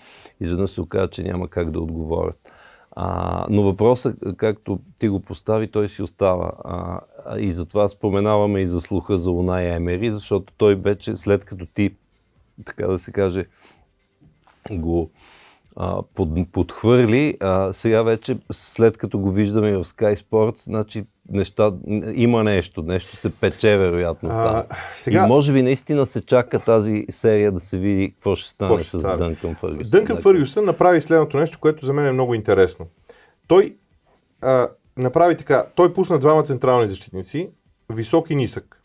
изведнъж 0.40 0.70
се 0.70 0.80
оказа, 0.80 1.08
че 1.08 1.22
няма 1.22 1.48
как 1.48 1.70
да 1.70 1.80
отговорят. 1.80 2.50
А, 2.92 3.46
но 3.50 3.62
въпросът, 3.62 4.18
както 4.36 4.78
ти 4.98 5.08
го 5.08 5.20
постави, 5.20 5.70
той 5.70 5.88
си 5.88 6.02
остава. 6.02 6.52
А, 6.64 7.00
и 7.38 7.52
затова 7.52 7.88
споменаваме 7.88 8.60
и 8.60 8.66
за 8.66 8.80
слуха 8.80 9.18
за 9.18 9.30
Унай 9.30 9.74
Емери, 9.74 10.12
защото 10.12 10.52
той 10.56 10.74
вече, 10.74 11.16
след 11.16 11.44
като 11.44 11.66
ти, 11.66 11.94
така 12.66 12.86
да 12.86 12.98
се 12.98 13.12
каже, 13.12 13.44
го 14.70 15.10
а, 15.76 16.02
под, 16.14 16.52
подхвърли, 16.52 17.36
а, 17.40 17.72
сега 17.72 18.02
вече, 18.02 18.38
след 18.52 18.98
като 18.98 19.18
го 19.18 19.30
виждаме 19.30 19.72
в 19.72 19.84
Sky 19.84 20.14
Sports, 20.14 20.64
значи 20.64 21.04
неща, 21.30 21.72
има 22.14 22.44
нещо, 22.44 22.82
нещо 22.82 23.16
се 23.16 23.30
пече 23.30 23.76
вероятно 23.76 24.28
там. 24.28 24.62
сега... 24.96 25.24
И 25.24 25.28
може 25.28 25.52
би 25.52 25.62
наистина 25.62 26.06
се 26.06 26.20
чака 26.20 26.58
тази 26.58 27.06
серия 27.10 27.52
да 27.52 27.60
се 27.60 27.78
види 27.78 28.12
какво 28.12 28.36
ще 28.36 28.50
стане 28.50 28.70
какво 28.70 28.84
ще 28.84 28.96
с 28.96 29.16
Дънкън 29.16 29.54
Фъргюсън. 29.54 29.90
Дънкън 29.90 30.22
Фъргюсън 30.22 30.64
направи 30.64 31.00
следното 31.00 31.36
нещо, 31.36 31.58
което 31.60 31.86
за 31.86 31.92
мен 31.92 32.06
е 32.06 32.12
много 32.12 32.34
интересно. 32.34 32.86
Той 33.46 33.76
а, 34.40 34.68
направи 34.96 35.36
така, 35.36 35.66
той 35.74 35.92
пусна 35.92 36.18
двама 36.18 36.42
централни 36.42 36.88
защитници, 36.88 37.50
висок 37.92 38.30
и 38.30 38.34
нисък. 38.34 38.79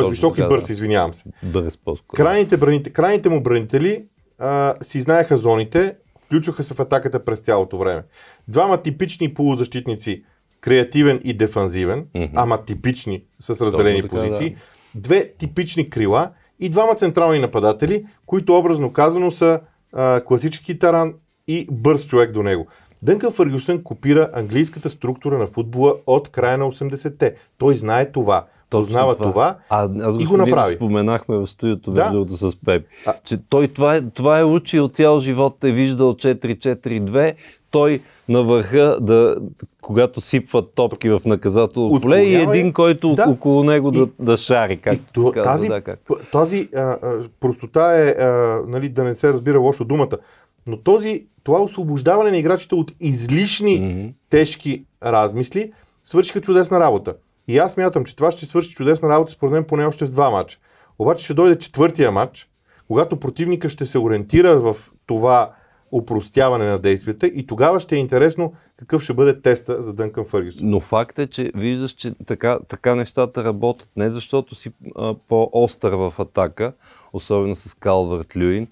Тоест 0.00 0.10
висок 0.10 0.38
и 0.38 0.42
бърз, 0.48 0.66
да. 0.66 0.72
извинявам 0.72 1.14
се. 1.14 1.24
Бърз 1.42 1.76
по-скоро. 1.76 2.16
Крайните, 2.16 2.56
браните, 2.56 2.90
крайните 2.90 3.28
му 3.28 3.42
бранители 3.42 4.04
а, 4.38 4.74
си 4.82 5.00
знаеха 5.00 5.36
зоните, 5.36 5.94
включваха 6.24 6.62
се 6.62 6.74
в 6.74 6.80
атаката 6.80 7.24
през 7.24 7.40
цялото 7.40 7.78
време. 7.78 8.02
Двама 8.48 8.82
типични 8.82 9.34
полузащитници 9.34 10.24
креативен 10.60 11.20
и 11.24 11.34
дефанзивен, 11.34 12.06
mm-hmm. 12.14 12.30
ама 12.34 12.64
типични 12.64 13.24
с 13.40 13.60
разделени 13.60 14.02
така, 14.02 14.16
позиции, 14.16 14.50
да. 14.50 15.00
две 15.00 15.32
типични 15.38 15.90
крила 15.90 16.30
и 16.60 16.68
двама 16.68 16.94
централни 16.94 17.38
нападатели, 17.38 18.06
които 18.26 18.58
образно 18.58 18.92
казано 18.92 19.30
са 19.30 19.60
а, 19.92 20.20
класически 20.24 20.78
таран 20.78 21.14
и 21.48 21.66
бърз 21.70 22.06
човек 22.06 22.32
до 22.32 22.42
него. 22.42 22.66
Дънкън 23.02 23.32
Фъргюсън 23.32 23.82
копира 23.82 24.30
английската 24.32 24.90
структура 24.90 25.38
на 25.38 25.46
футбола 25.46 25.94
от 26.06 26.28
края 26.28 26.58
на 26.58 26.64
80-те. 26.64 27.34
Той 27.58 27.76
знае 27.76 28.12
това. 28.12 28.46
Точно 28.72 28.86
познава 28.86 29.16
това, 29.16 29.30
това 29.30 29.56
а, 29.68 30.08
аз 30.08 30.16
и 30.20 30.24
го 30.24 30.36
направи. 30.36 30.76
споменахме 30.76 31.36
в 31.36 31.46
студиото 31.46 31.90
да? 31.90 32.10
между 32.10 32.36
с 32.36 32.56
Пепи, 32.64 32.86
а... 33.06 33.14
че 33.24 33.38
той 33.48 33.68
това 33.68 34.00
това 34.14 34.40
е 34.40 34.44
учил 34.44 34.88
цял 34.88 35.20
живот, 35.20 35.64
е 35.64 35.70
виждал 35.70 36.12
4-4-2, 36.12 37.34
той 37.70 38.00
на 38.28 38.42
върха, 38.42 38.98
да, 39.00 39.36
когато 39.80 40.20
сипват 40.20 40.74
топки 40.74 41.08
в 41.08 41.20
наказателно 41.24 42.00
поле 42.00 42.22
и 42.22 42.34
един, 42.34 42.72
който 42.72 43.14
да. 43.14 43.24
около 43.28 43.64
него 43.64 43.90
да, 43.90 43.98
и, 43.98 44.24
да 44.24 44.36
шари. 44.36 44.76
Как 44.76 44.94
и 44.94 45.00
казва, 45.14 45.42
тази, 45.42 45.68
да, 45.68 45.80
как. 45.80 46.00
тази 46.32 46.68
а, 46.74 46.80
а, 46.80 46.98
простота 47.40 47.98
е, 47.98 48.08
а, 48.10 48.60
нали, 48.68 48.88
да 48.88 49.04
не 49.04 49.14
се 49.14 49.32
разбира 49.32 49.58
лошо 49.58 49.84
думата, 49.84 50.18
но 50.66 50.76
този, 50.76 51.26
това 51.42 51.60
освобождаване 51.60 52.30
на 52.30 52.38
играчите 52.38 52.74
от 52.74 52.92
излишни 53.00 53.80
mm-hmm. 53.80 54.12
тежки 54.30 54.84
размисли 55.02 55.72
свършиха 56.04 56.40
чудесна 56.40 56.80
работа. 56.80 57.14
И 57.48 57.58
аз 57.58 57.76
мятам, 57.76 58.04
че 58.04 58.16
това 58.16 58.30
ще 58.30 58.46
свърши 58.46 58.74
чудесна 58.74 59.08
работа 59.08 59.32
според 59.32 59.52
мен 59.52 59.64
поне 59.64 59.84
още 59.84 60.04
в 60.04 60.10
два 60.10 60.30
матча. 60.30 60.58
Обаче 60.98 61.24
ще 61.24 61.34
дойде 61.34 61.58
четвъртия 61.58 62.10
матч, 62.10 62.48
когато 62.88 63.20
противника 63.20 63.68
ще 63.68 63.86
се 63.86 63.98
ориентира 63.98 64.60
в 64.60 64.76
това 65.06 65.52
упростяване 65.92 66.64
на 66.64 66.78
действията 66.78 67.26
и 67.26 67.46
тогава 67.46 67.80
ще 67.80 67.96
е 67.96 67.98
интересно 67.98 68.52
какъв 68.76 69.02
ще 69.02 69.14
бъде 69.14 69.40
теста 69.40 69.82
за 69.82 69.94
Дънкън 69.94 70.24
Фъргюсън. 70.24 70.70
Но 70.70 70.80
факт 70.80 71.18
е, 71.18 71.26
че 71.26 71.52
виждаш, 71.54 71.92
че 71.92 72.14
така, 72.26 72.58
така 72.68 72.94
нещата 72.94 73.44
работят. 73.44 73.88
Не 73.96 74.10
защото 74.10 74.54
си 74.54 74.72
а, 74.96 75.14
по-остър 75.28 75.92
в 75.92 76.14
атака, 76.18 76.72
особено 77.12 77.54
с 77.54 77.74
Калвард 77.74 78.36
Люин, 78.36 78.66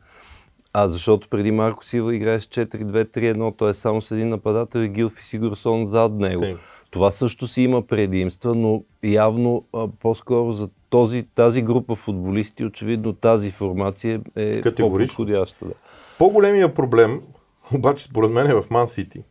а 0.73 0.89
защото 0.89 1.29
преди 1.29 1.51
Марко 1.51 1.85
Сива 1.85 2.15
играеш 2.15 2.43
4-2-3-1, 2.43 3.59
т.е. 3.59 3.75
само 3.75 4.01
с 4.01 4.11
един 4.11 4.29
нападател 4.29 4.79
и 4.81 4.89
Гилфи 4.89 5.25
Сигурсон 5.25 5.87
зад 5.87 6.13
него. 6.13 6.43
Тим. 6.43 6.59
Това 6.91 7.11
също 7.11 7.47
си 7.47 7.63
има 7.63 7.87
предимства, 7.87 8.55
но 8.55 8.83
явно 9.03 9.65
а, 9.73 9.89
по-скоро 9.89 10.53
за 10.53 10.69
този, 10.91 11.23
тази 11.23 11.63
група 11.63 11.95
футболисти, 11.95 12.65
очевидно 12.65 13.13
тази 13.13 13.51
формация 13.51 14.21
е 14.37 14.63
по-подходяща. 14.63 15.67
Да. 15.67 15.75
По-големия 16.19 16.75
проблем, 16.75 17.23
обаче 17.75 18.05
според 18.05 18.31
мен 18.31 18.51
е 18.51 18.55
в 18.55 18.65
Ман 18.71 18.89
Сити, 18.89 19.23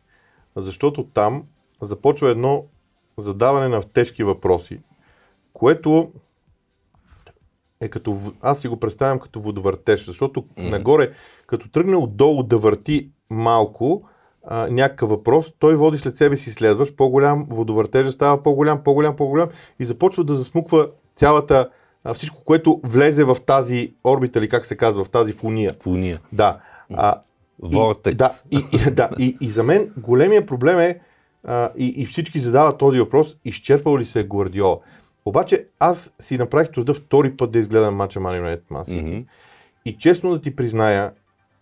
защото 0.56 1.04
там 1.04 1.44
започва 1.80 2.30
едно 2.30 2.64
задаване 3.18 3.68
на 3.68 3.82
тежки 3.82 4.24
въпроси, 4.24 4.80
което 5.52 6.12
е 7.80 7.88
като, 7.88 8.32
аз 8.40 8.60
си 8.60 8.68
го 8.68 8.80
представям 8.80 9.18
като 9.18 9.40
водовъртеж, 9.40 10.06
защото 10.06 10.42
mm-hmm. 10.42 10.70
нагоре, 10.70 11.12
като 11.46 11.70
тръгне 11.70 11.96
отдолу 11.96 12.42
да 12.42 12.58
върти 12.58 13.10
малко, 13.30 14.08
а, 14.46 14.68
някакъв 14.70 15.10
въпрос, 15.10 15.54
той 15.58 15.76
води 15.76 15.98
след 15.98 16.16
себе 16.16 16.36
си 16.36 16.50
следващ, 16.50 16.96
по-голям, 16.96 17.46
водовъртежа 17.50 18.12
става 18.12 18.42
по-голям, 18.42 18.82
по-голям, 18.84 19.16
по-голям 19.16 19.48
и 19.78 19.84
започва 19.84 20.24
да 20.24 20.34
засмуква 20.34 20.88
цялата, 21.16 21.68
а, 22.04 22.14
всичко, 22.14 22.44
което 22.44 22.80
влезе 22.84 23.24
в 23.24 23.36
тази 23.46 23.94
орбита, 24.04 24.38
или 24.38 24.48
как 24.48 24.66
се 24.66 24.76
казва, 24.76 25.04
в 25.04 25.10
тази 25.10 25.32
фуния. 25.32 25.74
Фуния. 25.82 26.20
Да. 26.32 26.60
А, 26.94 27.20
Вортекс. 27.62 28.12
И, 28.12 28.16
да, 28.16 28.30
и, 28.50 28.64
и, 28.72 28.90
да 28.90 29.10
и, 29.18 29.36
и 29.40 29.48
за 29.48 29.62
мен 29.62 29.92
големия 29.96 30.46
проблем 30.46 30.78
е, 30.78 31.00
а, 31.44 31.70
и, 31.76 31.86
и 31.96 32.06
всички 32.06 32.40
задават 32.40 32.78
този 32.78 32.98
въпрос, 32.98 33.36
изчерпал 33.44 33.98
ли 33.98 34.04
се 34.04 34.26
Гвардиола. 34.26 34.78
Обаче 35.24 35.66
аз 35.78 36.14
си 36.18 36.38
направих 36.38 36.70
труда 36.70 36.94
втори 36.94 37.36
път 37.36 37.50
да 37.50 37.58
изгледам 37.58 37.98
Man 37.98 38.16
United 38.16 38.62
Man 38.70 38.82
Mm-hmm. 38.82 39.24
И 39.84 39.96
честно 39.98 40.30
да 40.30 40.40
ти 40.40 40.56
призная, 40.56 41.12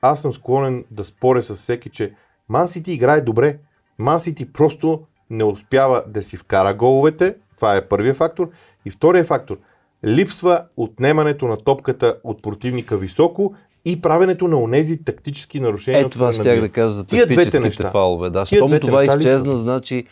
аз 0.02 0.22
съм 0.22 0.32
склонен 0.32 0.84
да 0.90 1.04
споря 1.04 1.42
с 1.42 1.54
всеки, 1.54 1.90
че 1.90 2.14
Ман 2.48 2.68
Сити 2.68 2.92
играе 2.92 3.20
добре. 3.20 3.58
Ман 3.98 4.20
Сити 4.20 4.52
просто 4.52 5.00
не 5.30 5.44
успява 5.44 6.02
да 6.06 6.22
си 6.22 6.36
вкара 6.36 6.74
головете. 6.74 7.34
Това 7.56 7.76
е 7.76 7.88
първият 7.88 8.16
фактор. 8.16 8.50
И 8.84 8.90
втория 8.90 9.24
фактор. 9.24 9.58
Липсва 10.04 10.64
отнемането 10.76 11.46
на 11.46 11.56
топката 11.56 12.16
от 12.24 12.42
противника 12.42 12.96
високо 12.96 13.54
и 13.84 14.00
правенето 14.00 14.48
на 14.48 14.60
онези 14.60 15.04
тактически 15.04 15.60
нарушения. 15.60 16.06
Е, 16.06 16.08
това 16.08 16.32
ще 16.32 16.60
да 16.60 16.68
кажа 16.68 16.92
за 16.92 17.04
тактическите 17.04 17.90
фалове. 17.90 18.30
Да, 18.30 18.46
щом 18.46 18.80
това 18.80 19.04
изчезна, 19.04 19.56
значи 19.56 20.04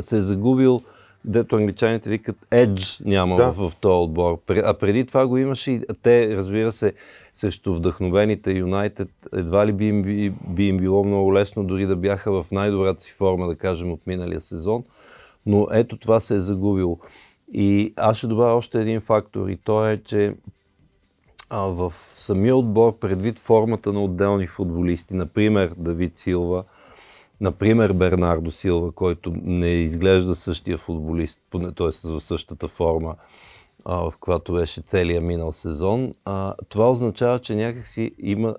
се 0.00 0.16
е 0.16 0.20
загубил 0.20 0.80
дето 1.24 1.56
англичаните 1.56 2.10
викат 2.10 2.36
edge 2.50 3.06
няма 3.06 3.36
да. 3.36 3.52
в, 3.52 3.70
в 3.70 3.76
този 3.76 4.04
отбор. 4.04 4.38
А 4.64 4.74
преди 4.74 5.06
това 5.06 5.26
го 5.26 5.36
имаше 5.36 5.70
и 5.70 5.82
те, 6.02 6.36
разбира 6.36 6.72
се, 6.72 6.92
срещу 7.34 7.74
вдъхновените 7.74 8.52
Юнайтед, 8.52 9.08
едва 9.32 9.66
ли 9.66 9.72
би 9.72 9.86
им, 9.86 10.02
би, 10.02 10.30
би 10.48 10.68
им 10.68 10.76
било 10.76 11.04
много 11.04 11.34
лесно, 11.34 11.64
дори 11.64 11.86
да 11.86 11.96
бяха 11.96 12.42
в 12.42 12.50
най-добрата 12.52 13.02
си 13.02 13.12
форма, 13.12 13.48
да 13.48 13.56
кажем, 13.56 13.92
от 13.92 14.06
миналия 14.06 14.40
сезон. 14.40 14.84
Но 15.46 15.66
ето 15.72 15.96
това 15.96 16.20
се 16.20 16.34
е 16.34 16.40
загубило. 16.40 16.98
И 17.52 17.92
аз 17.96 18.16
ще 18.16 18.26
добавя 18.26 18.54
още 18.54 18.80
един 18.80 19.00
фактор 19.00 19.48
и 19.48 19.56
то 19.56 19.88
е, 19.88 20.02
че 20.04 20.34
а, 21.50 21.60
в 21.60 21.92
самия 22.16 22.56
отбор, 22.56 22.98
предвид 22.98 23.38
формата 23.38 23.92
на 23.92 24.04
отделни 24.04 24.46
футболисти, 24.46 25.14
например 25.14 25.72
Давид 25.76 26.16
Силва, 26.16 26.64
Например, 27.40 27.92
Бернардо 27.92 28.50
Силва, 28.50 28.92
който 28.92 29.32
не 29.42 29.68
изглежда 29.68 30.34
същия 30.34 30.78
футболист, 30.78 31.40
т.е. 31.76 32.08
в 32.08 32.20
същата 32.20 32.68
форма, 32.68 33.16
в 33.84 34.14
която 34.20 34.52
беше 34.52 34.80
целият 34.80 35.24
минал 35.24 35.52
сезон, 35.52 36.12
това 36.68 36.90
означава, 36.90 37.38
че 37.38 37.56
някакси 37.56 38.14
има, 38.18 38.56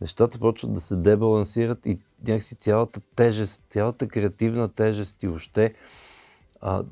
нещата 0.00 0.38
почват 0.38 0.72
да 0.72 0.80
се 0.80 0.96
дебалансират 0.96 1.86
и 1.86 1.98
някакси 2.28 2.54
цялата 2.54 3.00
тежест, 3.16 3.62
цялата 3.70 4.08
креативна 4.08 4.68
тежест 4.68 5.22
и 5.22 5.28
а, 6.60 6.84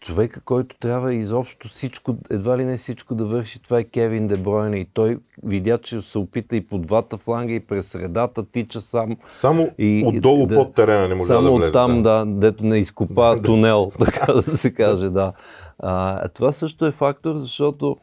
човека, 0.00 0.40
който 0.40 0.78
трябва 0.78 1.14
изобщо 1.14 1.68
всичко, 1.68 2.16
едва 2.30 2.58
ли 2.58 2.64
не 2.64 2.76
всичко 2.76 3.14
да 3.14 3.24
върши, 3.24 3.62
това 3.62 3.78
е 3.78 3.84
Кевин 3.84 4.28
Дебройне 4.28 4.76
и 4.76 4.86
той 4.94 5.18
видя, 5.42 5.78
че 5.78 6.00
се 6.00 6.18
опита 6.18 6.56
и 6.56 6.66
по 6.66 6.78
двата 6.78 7.16
фланга 7.16 7.54
и 7.54 7.60
през 7.60 7.86
средата 7.86 8.50
тича 8.50 8.80
сам. 8.80 9.16
Само 9.32 9.70
и, 9.78 10.04
отдолу 10.06 10.46
да, 10.46 10.54
под 10.54 10.74
терена 10.74 11.08
не 11.08 11.14
може 11.14 11.32
да 11.32 11.40
влезе. 11.40 11.72
Само 11.72 12.02
да. 12.02 12.24
да, 12.24 12.32
дето 12.40 12.64
не 12.64 12.78
изкопа 12.78 13.40
тунел, 13.44 13.92
така 14.04 14.32
да 14.32 14.42
се 14.42 14.74
каже, 14.74 15.10
да. 15.10 15.32
А, 15.78 16.28
това 16.28 16.52
също 16.52 16.86
е 16.86 16.92
фактор, 16.92 17.36
защото 17.36 17.96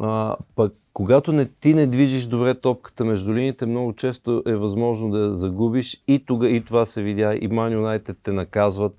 а, 0.00 0.36
пък 0.56 0.72
когато 0.92 1.32
не, 1.32 1.46
ти 1.46 1.74
не 1.74 1.86
движиш 1.86 2.26
добре 2.26 2.54
топката 2.54 3.04
между 3.04 3.34
линиите, 3.34 3.66
много 3.66 3.92
често 3.92 4.42
е 4.46 4.54
възможно 4.54 5.10
да 5.10 5.18
я 5.18 5.34
загубиш 5.34 6.02
и, 6.08 6.24
тога, 6.24 6.48
и 6.48 6.64
това 6.64 6.86
се 6.86 7.02
видя. 7.02 7.38
И 7.40 7.48
Ман 7.48 7.72
Юнайтед 7.72 8.16
те 8.22 8.32
наказват 8.32 8.92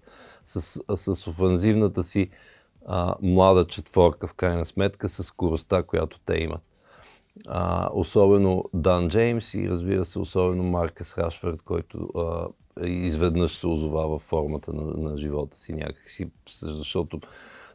с, 0.45 0.81
с 0.95 1.27
офанзивната 1.27 2.03
си 2.03 2.29
а, 2.85 3.15
млада 3.21 3.65
четворка, 3.65 4.27
в 4.27 4.33
крайна 4.33 4.65
сметка, 4.65 5.09
с 5.09 5.23
скоростта, 5.23 5.83
която 5.83 6.19
те 6.19 6.33
имат. 6.33 6.61
А, 7.47 7.89
особено 7.93 8.63
Дан 8.73 9.09
Джеймс 9.09 9.53
и 9.53 9.69
разбира 9.69 10.05
се, 10.05 10.19
особено 10.19 10.63
Маркъс 10.63 11.17
Рашфорд, 11.17 11.61
който 11.61 12.09
а, 12.15 12.47
изведнъж 12.87 13.57
се 13.57 13.67
озова 13.67 14.19
в 14.19 14.21
формата 14.21 14.73
на, 14.73 14.83
на 14.83 15.17
живота 15.17 15.57
си 15.57 15.73
някакси, 15.73 16.29
защото 16.61 17.19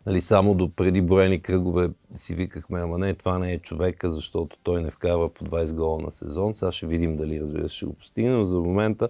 нали, 0.06 0.20
само 0.20 0.54
до 0.54 0.70
преди 0.70 1.02
броени 1.02 1.42
кръгове 1.42 1.90
си 2.14 2.35
викахме, 2.35 2.80
ама 2.80 2.99
не, 2.99 3.14
това 3.14 3.38
не 3.38 3.52
е 3.52 3.58
човека, 3.58 4.11
защото 4.11 4.56
той 4.62 4.82
не 4.82 4.90
вкарва 4.90 5.35
по 5.35 5.44
20 5.44 5.73
гола 5.73 6.02
на 6.02 6.12
сезон. 6.12 6.54
Сега 6.54 6.73
ще 6.73 6.87
видим 6.87 7.16
дали, 7.16 7.40
разбира 7.40 7.68
се, 7.68 7.76
ще 7.76 7.87
го 7.87 7.92
постигне, 7.92 8.30
но 8.30 8.44
за 8.44 8.61
момента, 8.61 9.08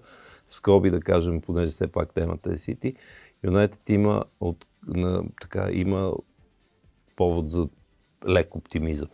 скоби 0.50 0.91
да 0.91 1.00
кажем, 1.00 1.41
понеже 1.41 1.69
все 1.69 1.87
пак 1.87 2.15
темата 2.15 2.53
е 2.53 2.57
Сити, 2.57 2.95
Юнайтед 3.45 3.91
има, 3.91 4.25
от, 4.41 4.67
на, 4.87 5.23
така, 5.41 5.69
има 5.73 6.12
повод 7.17 7.50
за 7.50 7.69
лек 8.29 8.57
оптимизъм. 8.57 9.09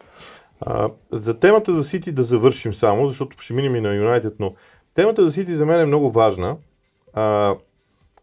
А, 0.60 0.90
за 1.12 1.38
темата 1.38 1.72
за 1.72 1.84
Сити 1.84 2.12
да 2.12 2.22
завършим 2.22 2.74
само, 2.74 3.08
защото 3.08 3.40
ще 3.40 3.52
минем 3.52 3.76
и 3.76 3.80
на 3.80 3.94
Юнайтед, 3.94 4.34
но 4.38 4.54
темата 4.94 5.24
за 5.24 5.32
Сити 5.32 5.54
за 5.54 5.66
мен 5.66 5.80
е 5.80 5.86
много 5.86 6.10
важна. 6.10 6.56
А, 7.12 7.56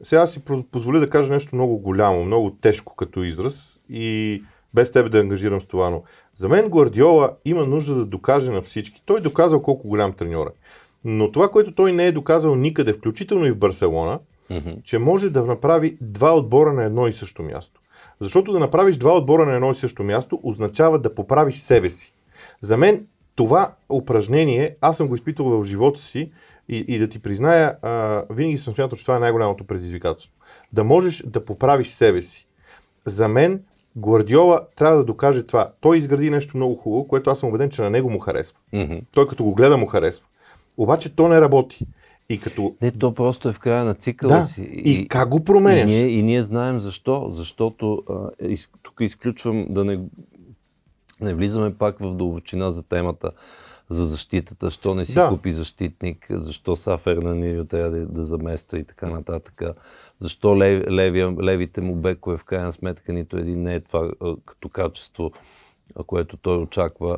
сега 0.03 0.27
си 0.27 0.41
позволя 0.71 0.99
да 0.99 1.09
кажа 1.09 1.33
нещо 1.33 1.55
много 1.55 1.77
голямо, 1.77 2.25
много 2.25 2.51
тежко 2.51 2.95
като 2.95 3.23
израз 3.23 3.81
и 3.89 4.43
без 4.73 4.91
тебе 4.91 5.09
да 5.09 5.19
ангажирам 5.19 5.61
с 5.61 5.65
това, 5.65 5.89
но 5.89 6.03
за 6.35 6.49
мен 6.49 6.69
Гвардиола 6.69 7.31
има 7.45 7.65
нужда 7.65 7.95
да 7.95 8.05
докаже 8.05 8.51
на 8.51 8.61
всички. 8.61 9.01
Той 9.05 9.21
доказал 9.21 9.61
колко 9.61 9.87
голям 9.87 10.13
треньор 10.13 10.47
е. 10.47 10.59
Но 11.05 11.31
това, 11.31 11.49
което 11.51 11.75
той 11.75 11.91
не 11.91 12.05
е 12.05 12.11
доказал 12.11 12.55
никъде, 12.55 12.93
включително 12.93 13.45
и 13.45 13.51
в 13.51 13.57
Барселона, 13.57 14.19
mm-hmm. 14.51 14.83
че 14.83 14.97
може 14.97 15.29
да 15.29 15.45
направи 15.45 15.97
два 16.01 16.35
отбора 16.35 16.73
на 16.73 16.83
едно 16.83 17.07
и 17.07 17.13
също 17.13 17.43
място. 17.43 17.81
Защото 18.19 18.51
да 18.51 18.59
направиш 18.59 18.97
два 18.97 19.17
отбора 19.17 19.45
на 19.45 19.53
едно 19.53 19.71
и 19.71 19.75
също 19.75 20.03
място 20.03 20.39
означава 20.43 20.99
да 20.99 21.15
поправиш 21.15 21.55
себе 21.55 21.89
си. 21.89 22.13
За 22.61 22.77
мен 22.77 23.05
това 23.35 23.73
упражнение, 23.89 24.75
аз 24.81 24.97
съм 24.97 25.07
го 25.07 25.15
изпитал 25.15 25.45
в 25.45 25.65
живота 25.65 26.01
си 26.01 26.31
и, 26.69 26.85
и 26.87 26.99
да 26.99 27.07
ти 27.07 27.19
призная, 27.19 27.75
а, 27.81 28.23
винаги 28.29 28.57
съм 28.57 28.73
смятал, 28.73 28.97
че 28.97 29.03
това 29.03 29.15
е 29.15 29.19
най-голямото 29.19 29.63
предизвикателство. 29.63 30.33
Да 30.73 30.83
можеш 30.83 31.23
да 31.25 31.45
поправиш 31.45 31.87
себе 31.87 32.21
си. 32.21 32.47
За 33.05 33.27
мен 33.27 33.63
Гвардиола 33.97 34.61
трябва 34.75 34.97
да 34.97 35.03
докаже 35.03 35.43
това. 35.43 35.71
Той 35.79 35.97
изгради 35.97 36.29
нещо 36.29 36.57
много 36.57 36.75
хубаво, 36.75 37.07
което 37.07 37.29
аз 37.29 37.39
съм 37.39 37.49
убеден, 37.49 37.69
че 37.69 37.81
на 37.81 37.89
него 37.89 38.09
му 38.09 38.19
харесва. 38.19 38.57
Mm-hmm. 38.73 39.01
Той 39.11 39.27
като 39.27 39.43
го 39.43 39.53
гледа 39.53 39.77
му 39.77 39.85
харесва. 39.85 40.25
Обаче 40.77 41.15
то 41.15 41.27
не 41.27 41.41
работи. 41.41 41.85
И 42.29 42.39
като... 42.39 42.75
Не, 42.81 42.91
то 42.91 43.13
просто 43.13 43.49
е 43.49 43.53
в 43.53 43.59
края 43.59 43.85
на 43.85 43.93
цикъла 43.93 44.33
да, 44.33 44.45
си. 44.45 44.61
И, 44.61 44.91
и 44.91 45.07
как 45.07 45.29
го 45.29 45.43
променяш? 45.43 45.89
И 45.89 45.93
ние, 45.93 46.07
и 46.07 46.23
ние 46.23 46.43
знаем 46.43 46.79
защо. 46.79 47.29
Защото 47.29 48.03
а, 48.09 48.45
из, 48.45 48.69
тук 48.81 49.01
изключвам 49.01 49.67
да 49.69 49.85
не, 49.85 49.99
не 51.21 51.33
влизаме 51.33 51.73
пак 51.73 51.99
в 51.99 52.15
дълбочина 52.15 52.71
за 52.71 52.83
темата 52.83 53.31
за 53.89 54.05
защитата, 54.05 54.71
що 54.71 54.95
не 54.95 55.05
си 55.05 55.13
да. 55.13 55.29
купи 55.29 55.51
защитник, 55.51 56.27
защо 56.29 56.75
Са 56.75 56.97
Фернанио 56.97 57.65
трябва 57.65 57.89
да, 57.89 58.05
да 58.05 58.23
замества 58.23 58.79
и 58.79 58.83
така 58.83 59.09
нататък. 59.09 59.61
Защо 60.19 60.57
лев, 60.57 60.87
левия, 60.89 61.35
левите 61.43 61.81
му 61.81 61.95
бекове 61.95 62.37
в 62.37 62.43
крайна 62.43 62.73
сметка 62.73 63.13
нито 63.13 63.37
един 63.37 63.63
не 63.63 63.75
е 63.75 63.79
това 63.79 64.11
като 64.45 64.69
качество, 64.69 65.31
което 66.07 66.37
той 66.37 66.57
очаква 66.57 67.17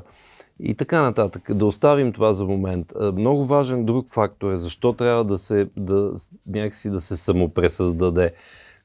и 0.64 0.76
така 0.76 1.02
нататък. 1.02 1.56
Да 1.56 1.66
оставим 1.66 2.14
това 2.14 2.34
за 2.34 2.46
момент. 2.46 2.94
Много 3.14 3.46
важен 3.46 3.86
друг 3.86 4.10
фактор 4.10 4.52
е 4.52 4.58
защо 4.58 4.94
трябва 4.94 5.26
да 5.26 5.38
се, 5.38 5.70
да, 5.78 6.14
някакси 6.48 6.90
да 6.90 7.02
се 7.02 7.18
самопресъздаде 7.18 8.34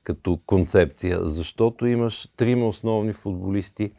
като 0.05 0.41
концепция. 0.47 1.19
Защото 1.23 1.87
имаш 1.87 2.29
трима 2.37 2.69
основни 2.69 3.13
футболисти, 3.13 3.93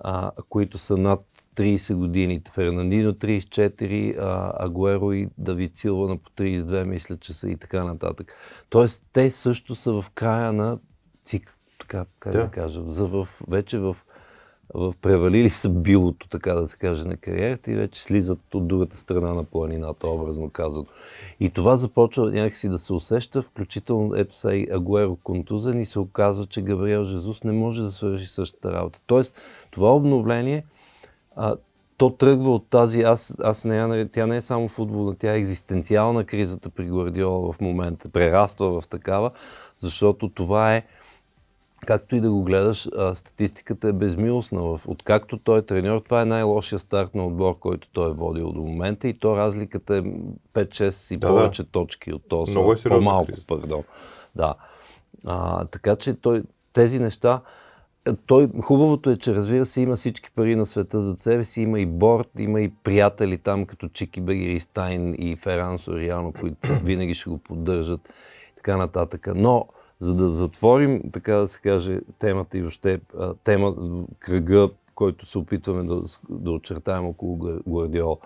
а, 0.00 0.30
които 0.48 0.78
са 0.78 0.96
над 0.96 1.24
30 1.56 1.94
години. 1.94 2.42
Фернандино 2.50 3.12
34, 3.12 4.16
а, 4.18 4.52
Агуеро 4.64 5.12
и 5.12 5.28
Давид 5.38 5.76
Силва 5.76 6.08
на 6.08 6.16
по 6.16 6.30
32, 6.30 6.84
мисля, 6.84 7.16
че 7.16 7.32
са 7.32 7.50
и 7.50 7.56
така 7.56 7.84
нататък. 7.84 8.32
Тоест, 8.68 9.06
те 9.12 9.30
също 9.30 9.74
са 9.74 10.02
в 10.02 10.10
края 10.14 10.52
на 10.52 10.78
цик, 11.24 11.58
така, 11.78 12.06
как 12.18 12.32
да, 12.32 12.42
да 12.42 12.48
кажа, 12.48 12.82
за 12.86 13.06
в, 13.06 13.28
вече 13.48 13.78
в 13.78 13.94
в 13.94 13.96
превалили 15.02 15.50
са 15.50 15.68
билото, 15.68 16.28
така 16.28 16.54
да 16.54 16.66
се 16.66 16.78
каже, 16.78 17.04
на 17.04 17.16
кариерата 17.16 17.72
и 17.72 17.74
вече 17.74 18.02
слизат 18.02 18.54
от 18.54 18.68
другата 18.68 18.96
страна 18.96 19.34
на 19.34 19.44
планината, 19.44 20.08
образно 20.08 20.50
казано. 20.50 20.86
И 21.40 21.50
това 21.50 21.76
започва 21.76 22.30
някакси 22.30 22.68
да 22.68 22.78
се 22.78 22.92
усеща, 22.92 23.42
включително 23.42 24.16
ето 24.16 24.36
сега 24.36 24.54
и 24.54 24.68
Агуеро 24.72 25.16
контузен 25.16 25.80
и 25.80 25.84
се 25.84 25.98
оказва, 25.98 26.46
че 26.46 26.62
Габриел 26.62 27.04
Жезус 27.04 27.44
не 27.44 27.52
може 27.52 27.82
да 27.82 27.90
свърши 27.90 28.26
същата 28.26 28.72
работа. 28.72 29.00
Тоест, 29.06 29.40
това 29.70 29.94
обновление, 29.94 30.64
а, 31.36 31.56
то 31.96 32.10
тръгва 32.10 32.54
от 32.54 32.66
тази, 32.70 33.02
аз, 33.02 33.34
аз 33.42 33.64
не, 33.64 34.08
тя 34.08 34.26
не 34.26 34.36
е 34.36 34.40
само 34.40 34.68
футболна, 34.68 35.14
тя 35.18 35.34
е 35.34 35.38
екзистенциална 35.38 36.24
кризата 36.24 36.70
при 36.70 36.84
Гвардиола 36.84 37.52
в 37.52 37.60
момента, 37.60 38.08
прераства 38.08 38.80
в 38.80 38.88
такава, 38.88 39.30
защото 39.78 40.28
това 40.28 40.74
е 40.74 40.82
както 41.84 42.16
и 42.16 42.20
да 42.20 42.30
го 42.30 42.42
гледаш, 42.42 42.88
статистиката 43.14 43.88
е 43.88 43.92
безмилостна. 43.92 44.78
Откакто 44.86 45.38
той 45.38 45.58
е 45.58 45.62
треньор, 45.62 46.00
това 46.00 46.22
е 46.22 46.24
най-лошия 46.24 46.78
старт 46.78 47.14
на 47.14 47.26
отбор, 47.26 47.58
който 47.58 47.88
той 47.92 48.10
е 48.10 48.14
водил 48.14 48.52
до 48.52 48.60
момента 48.60 49.08
и 49.08 49.18
то 49.18 49.36
разликата 49.36 49.96
е 49.96 50.02
5-6 50.54 51.14
и 51.14 51.16
да, 51.16 51.28
повече 51.28 51.62
да. 51.62 51.68
точки 51.68 52.12
от 52.12 52.28
този. 52.28 52.50
Много 52.50 52.72
е 52.72 52.76
По-малко, 52.88 53.32
пардон. 53.46 53.82
Да. 54.36 54.54
А, 55.26 55.64
така 55.64 55.96
че 55.96 56.14
той, 56.14 56.42
тези 56.72 57.00
неща, 57.00 57.40
е, 58.06 58.12
той, 58.26 58.48
хубавото 58.62 59.10
е, 59.10 59.16
че 59.16 59.34
разбира 59.34 59.66
се 59.66 59.80
има 59.80 59.96
всички 59.96 60.30
пари 60.30 60.56
на 60.56 60.66
света 60.66 61.00
за 61.00 61.16
себе 61.16 61.44
си, 61.44 61.62
има 61.62 61.80
и 61.80 61.86
борт, 61.86 62.28
има 62.38 62.60
и 62.60 62.68
приятели 62.68 63.38
там, 63.38 63.66
като 63.66 63.88
Чики 63.88 64.20
Бегеристайн 64.20 65.14
и 65.18 65.36
Феран 65.36 65.78
Сориано, 65.78 66.32
които 66.32 66.68
винаги 66.84 67.14
ще 67.14 67.30
го 67.30 67.38
поддържат 67.38 68.00
и 68.52 68.56
така 68.56 68.76
нататък. 68.76 69.28
Но 69.34 69.66
за 70.00 70.14
да 70.14 70.28
затворим, 70.28 71.02
така 71.12 71.34
да 71.34 71.48
се 71.48 71.60
каже, 71.60 72.00
темата 72.18 72.58
и 72.58 72.60
въобще 72.60 73.00
тема, 73.44 73.74
кръга, 74.18 74.70
който 74.94 75.26
се 75.26 75.38
опитваме 75.38 75.84
да, 75.84 76.02
да 76.28 76.50
очертаем 76.50 77.06
около 77.06 77.36
Гвардиол. 77.68 78.20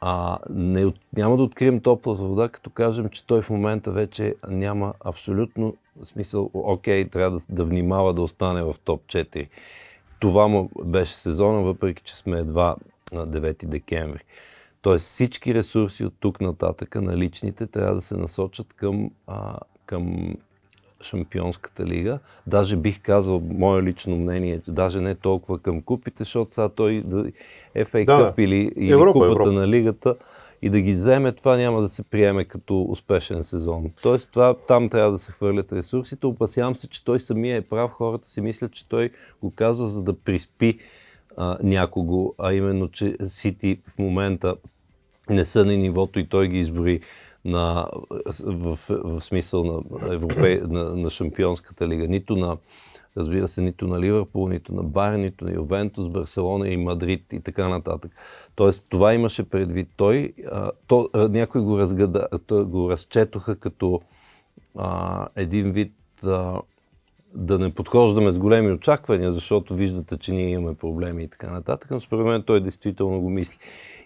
А, 0.00 0.38
не, 0.50 0.92
няма 1.16 1.36
да 1.36 1.42
открием 1.42 1.80
топлата 1.80 2.22
вода, 2.22 2.48
като 2.48 2.70
кажем, 2.70 3.08
че 3.08 3.26
той 3.26 3.42
в 3.42 3.50
момента 3.50 3.92
вече 3.92 4.34
няма 4.48 4.94
абсолютно 5.00 5.76
смисъл, 6.02 6.50
окей, 6.54 7.08
трябва 7.08 7.38
да, 7.38 7.44
да 7.48 7.64
внимава 7.64 8.14
да 8.14 8.22
остане 8.22 8.62
в 8.62 8.74
топ 8.84 9.02
4. 9.06 9.48
Това 10.20 10.48
му 10.48 10.70
беше 10.84 11.14
сезона, 11.14 11.62
въпреки 11.62 12.02
че 12.02 12.16
сме 12.16 12.38
едва 12.38 12.76
на 13.12 13.28
9 13.28 13.66
декември. 13.66 14.24
Тоест 14.82 15.06
всички 15.06 15.54
ресурси 15.54 16.04
от 16.04 16.14
тук 16.20 16.40
нататък, 16.40 16.94
наличните, 16.94 17.66
трябва 17.66 17.94
да 17.94 18.00
се 18.00 18.16
насочат 18.16 18.72
към, 18.72 19.10
а, 19.26 19.58
към 19.86 20.34
Шампионската 21.04 21.86
лига. 21.86 22.18
Даже 22.46 22.76
бих 22.76 23.02
казал, 23.02 23.40
мое 23.40 23.82
лично 23.82 24.16
мнение, 24.16 24.60
даже 24.68 25.00
не 25.00 25.14
толкова 25.14 25.58
към 25.58 25.82
купите, 25.82 26.24
защото 26.24 26.54
сега 26.54 26.68
той 26.68 27.02
да, 27.06 27.24
FA 27.76 28.04
да, 28.04 28.12
Cup 28.12 28.38
или, 28.38 28.72
или 28.76 28.92
Европа, 28.92 29.12
купата 29.12 29.30
Европа. 29.30 29.52
на 29.52 29.68
лигата 29.68 30.16
и 30.62 30.70
да 30.70 30.80
ги 30.80 30.92
вземе, 30.92 31.32
това 31.32 31.56
няма 31.56 31.80
да 31.80 31.88
се 31.88 32.02
приеме 32.02 32.44
като 32.44 32.82
успешен 32.82 33.42
сезон. 33.42 33.90
Тоест, 34.02 34.30
това, 34.32 34.54
там 34.54 34.88
трябва 34.88 35.12
да 35.12 35.18
се 35.18 35.32
хвърлят 35.32 35.72
ресурсите. 35.72 36.26
Опасявам 36.26 36.76
се, 36.76 36.88
че 36.88 37.04
той 37.04 37.20
самия 37.20 37.56
е 37.56 37.60
прав. 37.60 37.90
Хората 37.90 38.28
си 38.28 38.40
мислят, 38.40 38.72
че 38.72 38.88
той 38.88 39.10
го 39.42 39.50
казва, 39.50 39.88
за 39.88 40.02
да 40.02 40.12
приспи 40.12 40.78
а, 41.36 41.58
някого, 41.62 42.34
а 42.38 42.52
именно, 42.52 42.88
че 42.88 43.16
Сити 43.22 43.80
в 43.88 43.98
момента 43.98 44.56
не 45.30 45.44
са 45.44 45.64
на 45.64 45.76
нивото 45.76 46.18
и 46.18 46.26
той 46.26 46.48
ги 46.48 46.58
избори 46.58 47.00
на, 47.44 47.88
в, 48.44 48.78
в, 48.88 49.20
смисъл 49.20 49.64
на, 49.64 49.82
Европе, 50.14 50.60
на, 50.68 50.96
на 50.96 51.10
Шампионската 51.10 51.88
лига, 51.88 52.08
нито 52.08 52.36
на, 52.36 52.56
разбира 53.16 53.48
се, 53.48 53.62
нито 53.62 53.86
на 53.86 54.00
Ливърпул, 54.00 54.48
нито 54.48 54.74
на 54.74 54.82
Бар, 54.82 55.12
нито 55.12 55.44
на 55.44 55.52
Ювентус, 55.52 56.08
Барселона 56.08 56.68
и 56.68 56.76
Мадрид 56.76 57.32
и 57.32 57.40
така 57.40 57.68
нататък. 57.68 58.12
Тоест, 58.54 58.86
това 58.88 59.14
имаше 59.14 59.48
предвид 59.48 59.88
той. 59.96 60.32
А, 60.50 60.70
то, 60.86 61.08
а, 61.12 61.28
някой 61.28 61.60
го, 61.60 61.78
разгада, 61.78 62.28
го 62.50 62.90
разчетоха 62.90 63.56
като 63.56 64.00
а, 64.78 65.28
един 65.36 65.72
вид 65.72 65.92
а, 66.24 66.60
да 67.34 67.58
не 67.58 67.74
подхождаме 67.74 68.30
с 68.30 68.38
големи 68.38 68.72
очаквания, 68.72 69.32
защото 69.32 69.74
виждате, 69.74 70.16
че 70.16 70.32
ние 70.32 70.50
имаме 70.50 70.74
проблеми 70.74 71.24
и 71.24 71.28
така 71.28 71.50
нататък, 71.50 71.90
но 71.90 72.00
според 72.00 72.26
мен 72.26 72.42
той 72.42 72.60
действително 72.60 73.20
го 73.20 73.30
мисли. 73.30 73.58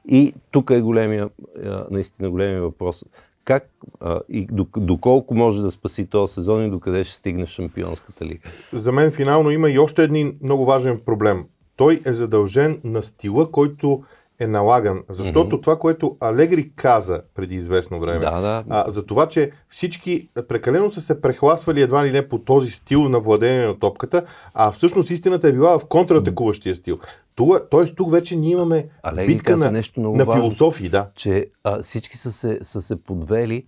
И 0.09 0.35
тук 0.51 0.71
е 0.71 0.81
големия, 0.81 1.29
наистина 1.91 2.31
големия 2.31 2.63
въпрос 2.63 3.05
как 3.49 3.71
а, 4.01 4.21
и 4.29 4.47
доколко 4.77 5.35
може 5.35 5.63
да 5.63 5.71
спаси 5.71 6.07
този 6.07 6.35
сезон 6.35 6.65
и 6.65 6.71
докъде 6.71 7.05
ще 7.05 7.17
стигне 7.17 7.47
Шампионската 7.47 8.25
лига? 8.25 8.49
За 8.73 8.93
мен 8.93 9.11
финално 9.13 9.51
има 9.51 9.71
и 9.71 9.79
още 9.79 10.03
един 10.03 10.39
много 10.43 10.65
важен 10.65 11.01
проблем. 11.07 11.45
Той 11.77 12.01
е 12.05 12.13
задължен 12.13 12.81
на 12.85 13.03
стила, 13.03 13.51
който 13.51 14.03
е 14.41 14.47
налаган. 14.47 15.03
Защото 15.09 15.57
mm-hmm. 15.57 15.63
това, 15.63 15.79
което 15.79 16.17
Алегри 16.21 16.71
каза 16.77 17.23
преди 17.35 17.55
известно 17.55 18.01
време, 18.01 18.19
да, 18.19 18.41
да. 18.41 18.65
А, 18.69 18.91
за 18.91 19.07
това, 19.07 19.29
че 19.29 19.51
всички 19.69 20.29
прекалено 20.49 20.93
са 20.93 21.01
се 21.01 21.21
прехласвали 21.21 21.83
едва 21.83 22.07
ли 22.07 22.13
не 22.13 22.29
по 22.29 22.39
този 22.39 22.71
стил 22.71 23.09
на 23.09 23.21
владение 23.21 23.67
на 23.67 23.79
топката, 23.79 24.25
а 24.55 24.73
всъщност 24.73 25.11
истината 25.11 25.49
е 25.49 25.53
била 25.53 25.79
в 25.79 25.87
контратакуващия 25.87 26.77
стил. 26.77 26.99
Тоест 27.71 27.97
тук 27.97 28.11
вече 28.11 28.37
ние 28.37 28.51
имаме 28.51 28.87
Алегри 29.03 29.35
битка 29.35 29.57
на, 29.57 29.71
нещо 29.71 30.01
много 30.01 30.17
на 30.17 30.25
философии. 30.25 30.89
Да. 30.89 31.07
Че 31.15 31.47
а, 31.65 31.83
всички 31.83 32.17
са 32.17 32.33
се, 32.33 32.59
са 32.63 32.83
се 32.83 33.03
подвели 33.03 33.65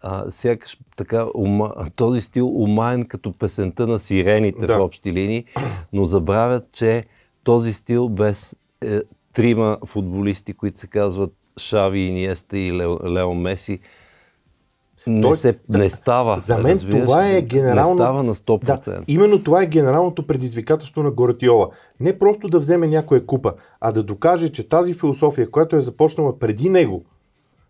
а, 0.00 0.30
сякаш 0.30 0.78
така, 0.96 1.26
ума, 1.34 1.74
този 1.96 2.20
стил 2.20 2.62
умаен 2.62 3.06
като 3.06 3.32
песента 3.32 3.86
на 3.86 3.98
сирените 3.98 4.66
да. 4.66 4.78
в 4.78 4.80
общи 4.80 5.12
линии, 5.12 5.44
но 5.92 6.04
забравят, 6.04 6.64
че 6.72 7.04
този 7.44 7.72
стил 7.72 8.08
без 8.08 8.56
е, 8.84 9.00
трима 9.40 9.78
футболисти, 9.86 10.52
които 10.52 10.78
се 10.78 10.86
казват 10.86 11.32
Шави, 11.58 11.98
Иниеста 11.98 12.58
и 12.58 12.72
Лео, 12.72 12.96
Лео 13.12 13.34
Меси, 13.34 13.80
не, 15.06 15.22
Той, 15.22 15.36
се, 15.36 15.58
не 15.68 15.90
става. 15.90 16.38
За 16.38 16.58
мен 16.58 16.72
разбираш, 16.72 17.02
това 17.02 17.28
е 17.28 17.42
генерално... 17.42 17.94
Не 17.94 17.96
става 17.96 18.22
на 18.22 18.34
100%. 18.34 18.84
Да, 18.84 19.02
именно 19.08 19.42
това 19.42 19.62
е 19.62 19.66
генералното 19.66 20.26
предизвикателство 20.26 21.02
на 21.02 21.10
Горатиола. 21.10 21.68
Не 22.00 22.18
просто 22.18 22.48
да 22.48 22.58
вземе 22.58 22.86
някоя 22.86 23.26
купа, 23.26 23.54
а 23.80 23.92
да 23.92 24.02
докаже, 24.02 24.48
че 24.48 24.68
тази 24.68 24.94
философия, 24.94 25.50
която 25.50 25.76
е 25.76 25.80
започнала 25.80 26.38
преди 26.38 26.68
него, 26.68 27.04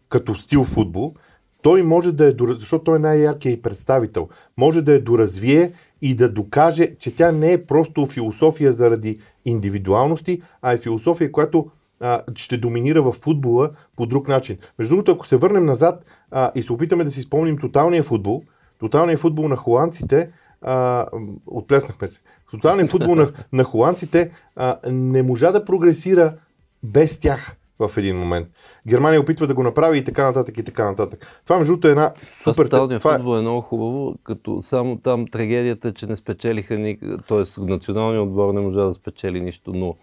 като 0.09 0.35
стил 0.35 0.65
футбол, 0.65 1.15
той 1.63 1.83
може 1.83 2.13
да 2.13 2.29
е, 2.29 2.35
защото 2.59 2.85
той 2.85 2.97
е 2.97 3.01
най-яркият 3.01 3.59
и 3.59 3.63
представител, 3.63 4.29
може 4.57 4.83
да 4.83 4.93
я 4.93 5.05
доразвие 5.05 5.73
и 6.03 6.15
да 6.15 6.33
докаже, 6.33 6.97
че 6.99 7.17
тя 7.17 7.33
не 7.33 7.53
е 7.53 7.67
просто 7.67 8.07
философия 8.07 8.73
заради 8.73 9.19
индивидуалности, 9.45 10.43
а 10.63 10.73
е 10.73 10.79
философия, 10.79 11.33
която 11.33 11.71
а, 12.01 12.23
ще 12.37 12.57
доминира 12.57 13.03
в 13.03 13.13
футбола 13.13 13.71
по 13.97 14.07
друг 14.07 14.29
начин. 14.29 14.59
Между 14.79 14.95
другото, 14.95 15.13
ако 15.13 15.27
се 15.27 15.37
върнем 15.37 15.65
назад 15.65 16.05
а, 16.31 16.53
и 16.55 16.63
се 16.63 16.73
опитаме 16.73 17.05
да 17.05 17.11
си 17.11 17.23
спомним 17.23 17.59
тоталния 17.59 18.03
футбол, 18.03 18.43
тоталният 18.79 19.21
футбол 19.21 19.49
на 19.49 19.57
холандците, 19.57 20.31
а, 20.63 21.07
отплеснахме 21.47 22.09
се, 22.09 22.21
тоталният 22.51 22.91
футбол 22.91 23.15
на, 23.15 23.33
на 23.53 23.65
холандците 23.65 24.31
а, 24.57 24.79
не 24.91 25.23
можа 25.23 25.53
да 25.53 25.65
прогресира 25.65 26.35
без 26.83 27.19
тях 27.19 27.57
в 27.89 27.97
един 27.97 28.17
момент. 28.17 28.49
Германия 28.89 29.21
опитва 29.21 29.47
да 29.47 29.55
го 29.55 29.63
направи 29.63 29.99
и 29.99 30.05
така 30.05 30.27
нататък 30.27 30.59
и 30.59 30.65
така 30.65 30.85
нататък. 30.85 31.41
Това 31.45 31.59
между 31.59 31.73
другото 31.73 31.89
е 31.89 31.91
една 31.91 32.13
супер... 32.31 32.65
Тоталният 32.65 33.03
това... 33.03 33.17
футбол 33.17 33.39
е 33.39 33.41
много 33.41 33.61
хубаво, 33.61 34.15
като 34.25 34.63
само 34.63 34.99
там 34.99 35.27
трагедията 35.27 35.89
е, 35.89 35.93
че 35.93 36.07
не 36.07 36.17
спечелиха, 36.17 36.79
ни... 36.79 36.99
т.е. 37.29 37.61
националният 37.61 38.23
отбор 38.23 38.55
не 38.55 38.61
можа 38.61 38.85
да 38.85 38.95
спечели 38.95 39.41
нищо, 39.41 39.73
но 39.73 39.97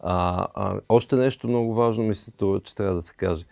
а, 0.00 0.46
а, 0.54 0.80
още 0.88 1.16
нещо 1.16 1.48
много 1.48 1.74
важно 1.74 2.04
ми 2.04 2.14
се 2.14 2.30
струва, 2.30 2.60
че 2.60 2.74
трябва 2.74 2.94
да 2.94 3.02
се 3.02 3.16
каже. 3.16 3.44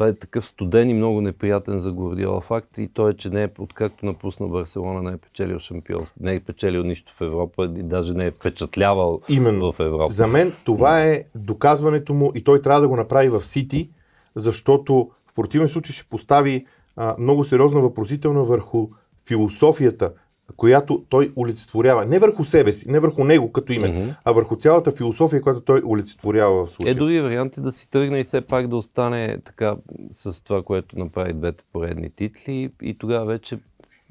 Това 0.00 0.08
е 0.08 0.14
такъв 0.14 0.46
студен 0.46 0.90
и 0.90 0.94
много 0.94 1.20
неприятен 1.20 1.78
за 1.78 1.92
Гордиола 1.92 2.40
факт 2.40 2.78
и 2.78 2.88
той 2.88 3.10
е, 3.10 3.14
че 3.14 3.30
не 3.30 3.42
е, 3.42 3.48
откакто 3.58 4.06
напусна 4.06 4.48
Барселона, 4.48 5.02
не 5.02 5.12
е 5.12 5.16
печелил 5.16 5.58
шампионство, 5.58 6.20
не 6.20 6.34
е 6.34 6.40
печелил 6.40 6.82
нищо 6.82 7.12
в 7.16 7.20
Европа 7.20 7.64
и 7.64 7.82
даже 7.82 8.14
не 8.14 8.26
е 8.26 8.30
впечатлявал 8.30 9.20
Именно. 9.28 9.72
в 9.72 9.80
Европа. 9.80 10.14
За 10.14 10.26
мен 10.26 10.52
това 10.64 11.02
е 11.02 11.24
доказването 11.34 12.14
му 12.14 12.32
и 12.34 12.44
той 12.44 12.62
трябва 12.62 12.80
да 12.80 12.88
го 12.88 12.96
направи 12.96 13.28
в 13.28 13.42
Сити, 13.44 13.90
защото 14.36 15.10
в 15.26 15.34
противен 15.34 15.68
случай 15.68 15.94
ще 15.94 16.04
постави 16.04 16.66
а, 16.96 17.16
много 17.18 17.44
сериозна 17.44 17.80
въпросителна 17.80 18.44
върху 18.44 18.88
философията, 19.28 20.12
която 20.56 21.04
той 21.08 21.32
олицетворява. 21.36 22.06
Не 22.06 22.18
върху 22.18 22.44
себе 22.44 22.72
си, 22.72 22.90
не 22.90 23.00
върху 23.00 23.24
него 23.24 23.52
като 23.52 23.72
име, 23.72 23.88
mm-hmm. 23.88 24.14
а 24.24 24.32
върху 24.32 24.56
цялата 24.56 24.90
философия, 24.90 25.42
която 25.42 25.60
той 25.60 25.82
олицетворява 25.86 26.66
в 26.66 26.70
случая. 26.70 26.92
Е, 26.92 26.94
други 26.94 27.20
варианти 27.20 27.60
да 27.60 27.72
си 27.72 27.90
тръгне 27.90 28.20
и 28.20 28.24
все 28.24 28.40
пак 28.40 28.68
да 28.68 28.76
остане 28.76 29.38
така 29.44 29.76
с 30.12 30.44
това, 30.44 30.62
което 30.62 30.98
направи 30.98 31.32
двете 31.32 31.64
поредни 31.72 32.10
титли 32.10 32.70
и 32.82 32.98
тогава 32.98 33.26
вече 33.26 33.58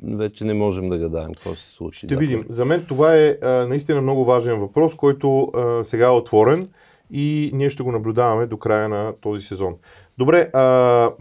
вече 0.04 0.46
не 0.46 0.54
можем 0.54 0.90
да 0.90 0.98
гадаем 0.98 1.34
какво 1.34 1.56
се 1.56 1.72
случи. 1.72 1.98
Ще 1.98 2.08
да. 2.08 2.18
видим. 2.18 2.46
За 2.50 2.66
мен 2.66 2.86
това 2.88 3.16
е 3.16 3.38
а, 3.42 3.48
наистина 3.48 4.02
много 4.02 4.26
важен 4.26 4.60
въпрос, 4.60 4.96
който 4.96 5.44
а, 5.44 5.84
сега 5.84 6.06
е 6.06 6.10
отворен 6.10 6.70
и 7.12 7.52
ние 7.54 7.70
ще 7.70 7.84
го 7.84 7.92
наблюдаваме 7.92 8.46
до 8.46 8.58
края 8.58 8.90
на 8.90 9.14
този 9.22 9.42
сезон. 9.42 9.76
Добре, 10.18 10.50
а, 10.54 11.12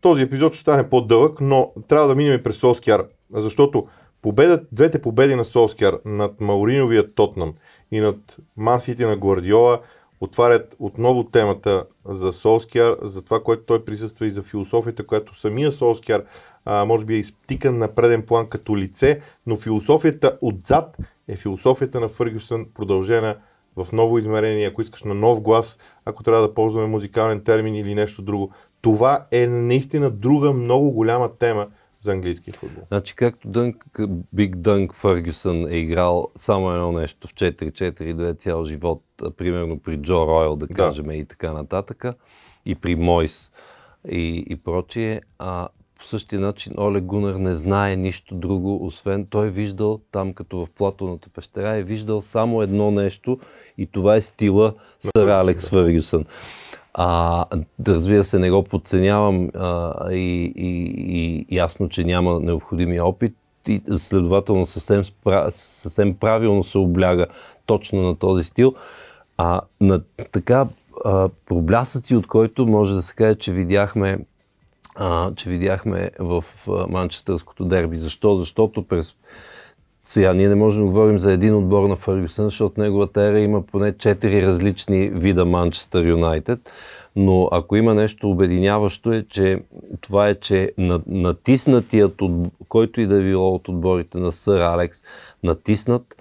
този 0.00 0.22
епизод 0.22 0.52
ще 0.52 0.60
стане 0.60 0.90
по-дълъг, 0.90 1.40
но 1.40 1.72
трябва 1.88 2.08
да 2.08 2.14
минем 2.14 2.42
през 2.42 2.56
Солскияр. 2.56 3.04
Защото 3.34 3.86
победът, 4.22 4.66
двете 4.72 5.02
победи 5.02 5.34
на 5.34 5.44
Солскияр 5.44 5.98
над 6.04 6.40
Мауриновия 6.40 7.14
Тотнам 7.14 7.54
и 7.92 8.00
над 8.00 8.36
Мансите 8.56 9.06
на 9.06 9.16
Гвардиола 9.16 9.80
отварят 10.20 10.76
отново 10.78 11.24
темата 11.24 11.84
за 12.04 12.32
Солскияр, 12.32 12.96
за 13.02 13.22
това, 13.22 13.42
което 13.42 13.62
той 13.62 13.84
присъства 13.84 14.26
и 14.26 14.30
за 14.30 14.42
философията, 14.42 15.06
която 15.06 15.40
самия 15.40 15.72
Солскияр 15.72 16.24
а, 16.64 16.84
може 16.84 17.04
би 17.04 17.14
е 17.14 17.18
изтикан 17.18 17.78
на 17.78 17.94
преден 17.94 18.22
план 18.22 18.46
като 18.46 18.76
лице, 18.76 19.20
но 19.46 19.56
философията 19.56 20.38
отзад 20.40 20.96
е 21.28 21.36
философията 21.36 22.00
на 22.00 22.08
Фъргюсън, 22.08 22.66
продължена 22.74 23.36
в 23.76 23.92
ново 23.92 24.18
измерение, 24.18 24.66
ако 24.66 24.82
искаш 24.82 25.02
на 25.02 25.14
нов 25.14 25.40
глас, 25.40 25.78
ако 26.04 26.22
трябва 26.22 26.42
да 26.42 26.54
ползваме 26.54 26.86
музикален 26.86 27.44
термин 27.44 27.74
или 27.74 27.94
нещо 27.94 28.22
друго. 28.22 28.50
Това 28.80 29.26
е 29.30 29.46
наистина 29.46 30.10
друга 30.10 30.52
много 30.52 30.90
голяма 30.90 31.30
тема, 31.38 31.66
за 32.00 32.12
английски 32.12 32.50
футбол. 32.50 32.84
Значи 32.88 33.16
както 33.16 33.48
Дънк, 33.48 34.00
Биг 34.32 34.56
Дънк 34.56 34.94
Фъргюсън 34.94 35.68
е 35.68 35.76
играл 35.76 36.28
само 36.36 36.72
едно 36.72 36.92
нещо 36.92 37.28
в 37.28 37.34
4-4-2 37.34 38.38
цял 38.38 38.64
живот, 38.64 39.02
примерно 39.36 39.78
при 39.78 39.96
Джо 39.96 40.26
Ройл, 40.26 40.56
да 40.56 40.68
кажем, 40.68 41.06
да. 41.06 41.14
и 41.14 41.24
така 41.24 41.52
нататък, 41.52 42.04
и 42.66 42.74
при 42.74 42.94
Мойс 42.94 43.50
и, 44.08 44.44
и 44.48 44.56
прочие, 44.56 45.20
а 45.38 45.68
по 45.98 46.06
същия 46.06 46.40
начин 46.40 46.72
Олег 46.78 47.04
Гунър 47.04 47.34
не 47.34 47.54
знае 47.54 47.96
нищо 47.96 48.34
друго, 48.34 48.86
освен 48.86 49.26
той 49.26 49.46
е 49.46 49.50
виждал 49.50 50.00
там 50.12 50.32
като 50.32 50.58
в 50.58 50.70
Платоната 50.70 51.28
пещера, 51.28 51.76
е 51.76 51.82
виждал 51.82 52.22
само 52.22 52.62
едно 52.62 52.90
нещо 52.90 53.38
и 53.78 53.86
това 53.86 54.16
е 54.16 54.20
стила 54.20 54.74
Сър 55.00 55.28
Алекс 55.28 55.68
Фъргюсън. 55.68 56.24
А, 56.94 57.46
да 57.78 57.94
разбира 57.94 58.24
се, 58.24 58.38
не 58.38 58.50
го 58.50 58.64
подценявам 58.64 59.50
а, 59.54 59.94
и, 60.12 60.52
и, 60.56 60.94
и 61.48 61.56
ясно, 61.56 61.88
че 61.88 62.04
няма 62.04 62.40
необходимия 62.40 63.04
опит 63.04 63.36
и 63.68 63.82
следователно 63.96 64.66
съвсем, 64.66 65.02
съвсем 65.50 66.14
правилно 66.14 66.64
се 66.64 66.78
обляга 66.78 67.26
точно 67.66 68.02
на 68.02 68.16
този 68.16 68.44
стил. 68.44 68.74
А 69.36 69.60
на 69.80 70.00
така 70.32 70.66
а, 71.04 71.28
проблясъци, 71.46 72.16
от 72.16 72.26
който 72.26 72.66
може 72.66 72.94
да 72.94 73.02
се 73.02 73.14
каже, 73.14 73.34
че 73.34 73.52
видяхме 73.52 74.18
а, 74.94 75.34
че 75.34 75.50
видяхме 75.50 76.10
в 76.18 76.44
Манчестърското 76.88 77.64
дерби. 77.64 77.98
Защо? 77.98 78.36
Защото 78.36 78.82
през 78.82 79.14
сега 80.10 80.34
ние 80.34 80.48
не 80.48 80.54
можем 80.54 80.82
да 80.82 80.86
говорим 80.86 81.18
за 81.18 81.32
един 81.32 81.54
отбор 81.54 81.88
на 81.88 81.96
Фъргюсън, 81.96 82.44
защото 82.44 82.80
неговата 82.80 83.22
ера 83.22 83.40
има 83.40 83.62
поне 83.62 83.96
четири 83.98 84.42
различни 84.42 85.08
вида 85.08 85.44
Манчестър 85.44 86.06
Юнайтед. 86.06 86.70
Но 87.16 87.48
ако 87.52 87.76
има 87.76 87.94
нещо 87.94 88.30
обединяващо 88.30 89.12
е, 89.12 89.24
че 89.28 89.62
това 90.00 90.28
е, 90.28 90.34
че 90.34 90.72
натиснатият, 91.06 92.22
от, 92.22 92.52
който 92.68 93.00
и 93.00 93.06
да 93.06 93.16
е 93.16 93.22
било 93.22 93.54
от 93.54 93.68
отборите 93.68 94.18
на 94.18 94.32
Сър 94.32 94.60
Алекс, 94.60 95.02
натиснат, 95.44 96.14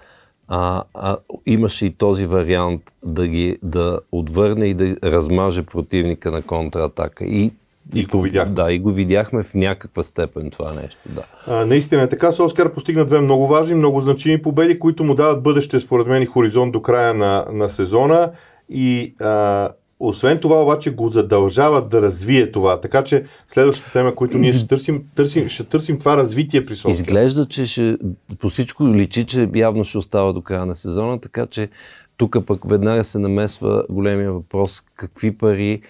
а, 0.47 0.83
а, 0.93 1.17
имаше 1.45 1.85
и 1.85 1.93
този 1.93 2.25
вариант 2.25 2.81
да 3.03 3.27
ги 3.27 3.57
да 3.63 3.99
отвърне 4.11 4.65
и 4.65 4.73
да 4.73 4.95
размаже 5.03 5.63
противника 5.63 6.31
на 6.31 6.41
контратака. 6.41 7.25
И 7.25 7.51
и 7.93 8.05
го 8.05 8.21
видяхме. 8.21 8.53
Да, 8.53 8.71
и 8.71 8.79
го 8.79 8.91
видяхме 8.91 9.43
в 9.43 9.53
някаква 9.53 10.03
степен 10.03 10.49
това 10.49 10.73
нещо. 10.73 10.97
Да. 11.05 11.23
А, 11.47 11.65
наистина 11.65 12.01
е 12.01 12.09
така. 12.09 12.31
Соскар 12.31 12.73
постигна 12.73 13.05
две 13.05 13.21
много 13.21 13.47
важни, 13.47 13.75
много 13.75 13.99
значими 13.99 14.41
победи, 14.41 14.79
които 14.79 15.03
му 15.03 15.15
дават 15.15 15.43
бъдеще, 15.43 15.79
според 15.79 16.07
мен, 16.07 16.23
и 16.23 16.25
хоризонт 16.25 16.71
до 16.71 16.81
края 16.81 17.13
на, 17.13 17.45
на 17.51 17.69
сезона. 17.69 18.31
И 18.69 19.15
а, 19.19 19.69
освен 19.99 20.37
това, 20.37 20.63
обаче, 20.63 20.91
го 20.91 21.09
задължават 21.09 21.89
да 21.89 22.01
развие 22.01 22.51
това. 22.51 22.81
Така 22.81 23.03
че 23.03 23.23
следващата 23.47 23.91
тема, 23.91 24.15
която 24.15 24.37
ние 24.37 24.51
ще 24.51 24.67
търсим, 24.67 25.03
търсим 25.15 25.49
ще 25.49 25.63
търсим 25.63 25.99
това 25.99 26.17
развитие 26.17 26.65
при 26.65 26.75
Соскар. 26.75 26.91
Изглежда, 26.91 27.45
че 27.45 27.65
ще, 27.65 27.97
по 28.39 28.49
всичко 28.49 28.87
личи, 28.87 29.25
че 29.25 29.49
явно 29.55 29.83
ще 29.83 29.97
остава 29.97 30.33
до 30.33 30.41
края 30.41 30.65
на 30.65 30.75
сезона, 30.75 31.21
така 31.21 31.45
че 31.45 31.69
тук 32.17 32.37
пък 32.45 32.69
веднага 32.69 33.03
се 33.03 33.19
намесва 33.19 33.83
големия 33.89 34.31
въпрос 34.31 34.81
какви 34.95 35.37
пари. 35.37 35.81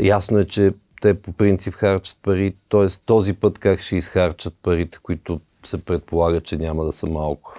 Ясно 0.00 0.38
е, 0.38 0.44
че 0.44 0.72
те 1.04 1.14
по 1.14 1.32
принцип 1.32 1.74
харчат 1.74 2.18
пари, 2.22 2.54
т.е. 2.68 2.86
този 3.06 3.32
път 3.32 3.58
как 3.58 3.80
ще 3.80 3.96
изхарчат 3.96 4.54
парите, 4.62 4.98
които 5.02 5.40
се 5.64 5.84
предполага, 5.84 6.40
че 6.40 6.56
няма 6.56 6.84
да 6.84 6.92
са 6.92 7.06
малко. 7.06 7.54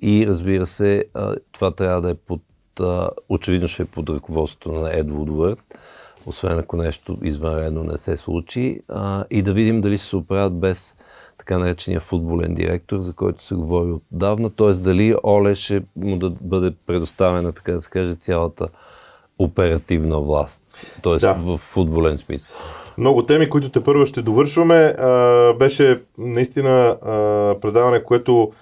И 0.00 0.26
разбира 0.26 0.66
се, 0.66 1.04
това 1.52 1.70
трябва 1.70 2.00
да 2.00 2.10
е 2.10 2.14
под, 2.14 2.40
очевидно 3.28 3.68
ще 3.68 3.82
е 3.82 3.86
под 3.86 4.10
ръководството 4.10 4.72
на 4.72 4.98
Ед 4.98 5.10
Вудвард, 5.10 5.58
освен 6.26 6.58
ако 6.58 6.76
нещо 6.76 7.18
извънредно 7.22 7.84
не 7.84 7.98
се 7.98 8.16
случи, 8.16 8.80
и 9.30 9.42
да 9.42 9.52
видим 9.52 9.80
дали 9.80 9.98
се 9.98 10.16
оправят 10.16 10.58
без 10.58 10.96
така 11.38 11.58
наречения 11.58 12.00
футболен 12.00 12.54
директор, 12.54 12.98
за 12.98 13.12
който 13.12 13.44
се 13.44 13.54
говори 13.54 13.92
отдавна, 13.92 14.50
т.е. 14.50 14.72
дали 14.72 15.14
Оле 15.24 15.54
ще 15.54 15.82
му 15.96 16.18
да 16.18 16.30
бъде 16.30 16.74
предоставена, 16.86 17.52
така 17.52 17.72
да 17.72 17.80
се 17.80 17.90
каже, 17.90 18.14
цялата 18.14 18.68
оперативна 19.38 20.20
власт, 20.20 20.62
т.е. 21.02 21.16
Да. 21.16 21.34
в 21.34 21.58
футболен 21.58 22.18
смисъл. 22.18 22.50
Много 22.98 23.22
теми, 23.22 23.50
които 23.50 23.70
те 23.70 23.82
първо 23.82 24.06
ще 24.06 24.22
довършваме. 24.22 24.94
Беше 25.58 26.02
наистина 26.18 26.96
предаване, 27.60 28.02
което 28.02 28.52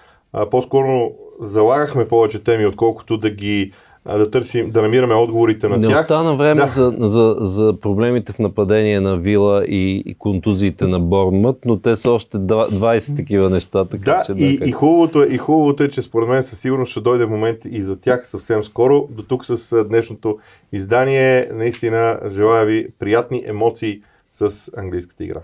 по-скоро 0.51 1.11
залагахме 1.41 2.07
повече 2.07 2.43
теми, 2.43 2.65
отколкото 2.65 3.17
да 3.17 3.29
ги 3.29 3.71
да 4.07 4.31
търсим, 4.31 4.71
да 4.71 4.81
намираме 4.81 5.13
отговорите 5.13 5.67
на 5.67 5.77
не 5.77 5.87
тях. 5.87 5.95
Не 5.95 6.01
остана 6.01 6.35
време 6.35 6.61
да. 6.61 6.67
за, 6.67 6.95
за, 6.99 7.35
за 7.39 7.79
проблемите 7.79 8.33
в 8.33 8.39
нападение 8.39 8.99
на 8.99 9.17
Вила 9.17 9.65
и, 9.65 10.03
и 10.05 10.15
контузиите 10.17 10.87
на 10.87 10.99
Бормът, 10.99 11.57
но 11.65 11.79
те 11.79 11.95
са 11.95 12.11
още 12.11 12.37
20 12.37 13.15
такива 13.15 13.49
неща. 13.49 13.85
Така, 13.85 14.11
да, 14.11 14.23
че, 14.25 14.33
да, 14.33 14.45
и, 14.45 14.59
как... 14.59 14.67
и, 14.67 14.71
хубавото 14.71 15.23
е, 15.23 15.25
и 15.25 15.37
хубавото 15.37 15.83
е, 15.83 15.89
че 15.89 16.01
според 16.01 16.29
мен 16.29 16.43
със 16.43 16.59
сигурност 16.59 16.91
ще 16.91 17.01
дойде 17.01 17.25
момент 17.25 17.57
и 17.69 17.83
за 17.83 17.99
тях 17.99 18.27
съвсем 18.27 18.63
скоро. 18.63 19.07
До 19.11 19.23
тук 19.23 19.45
с 19.45 19.83
днешното 19.83 20.37
издание. 20.71 21.49
Наистина 21.53 22.19
желая 22.27 22.65
ви 22.65 22.87
приятни 22.99 23.43
емоции 23.47 24.01
с 24.29 24.71
английската 24.77 25.23
игра. 25.23 25.41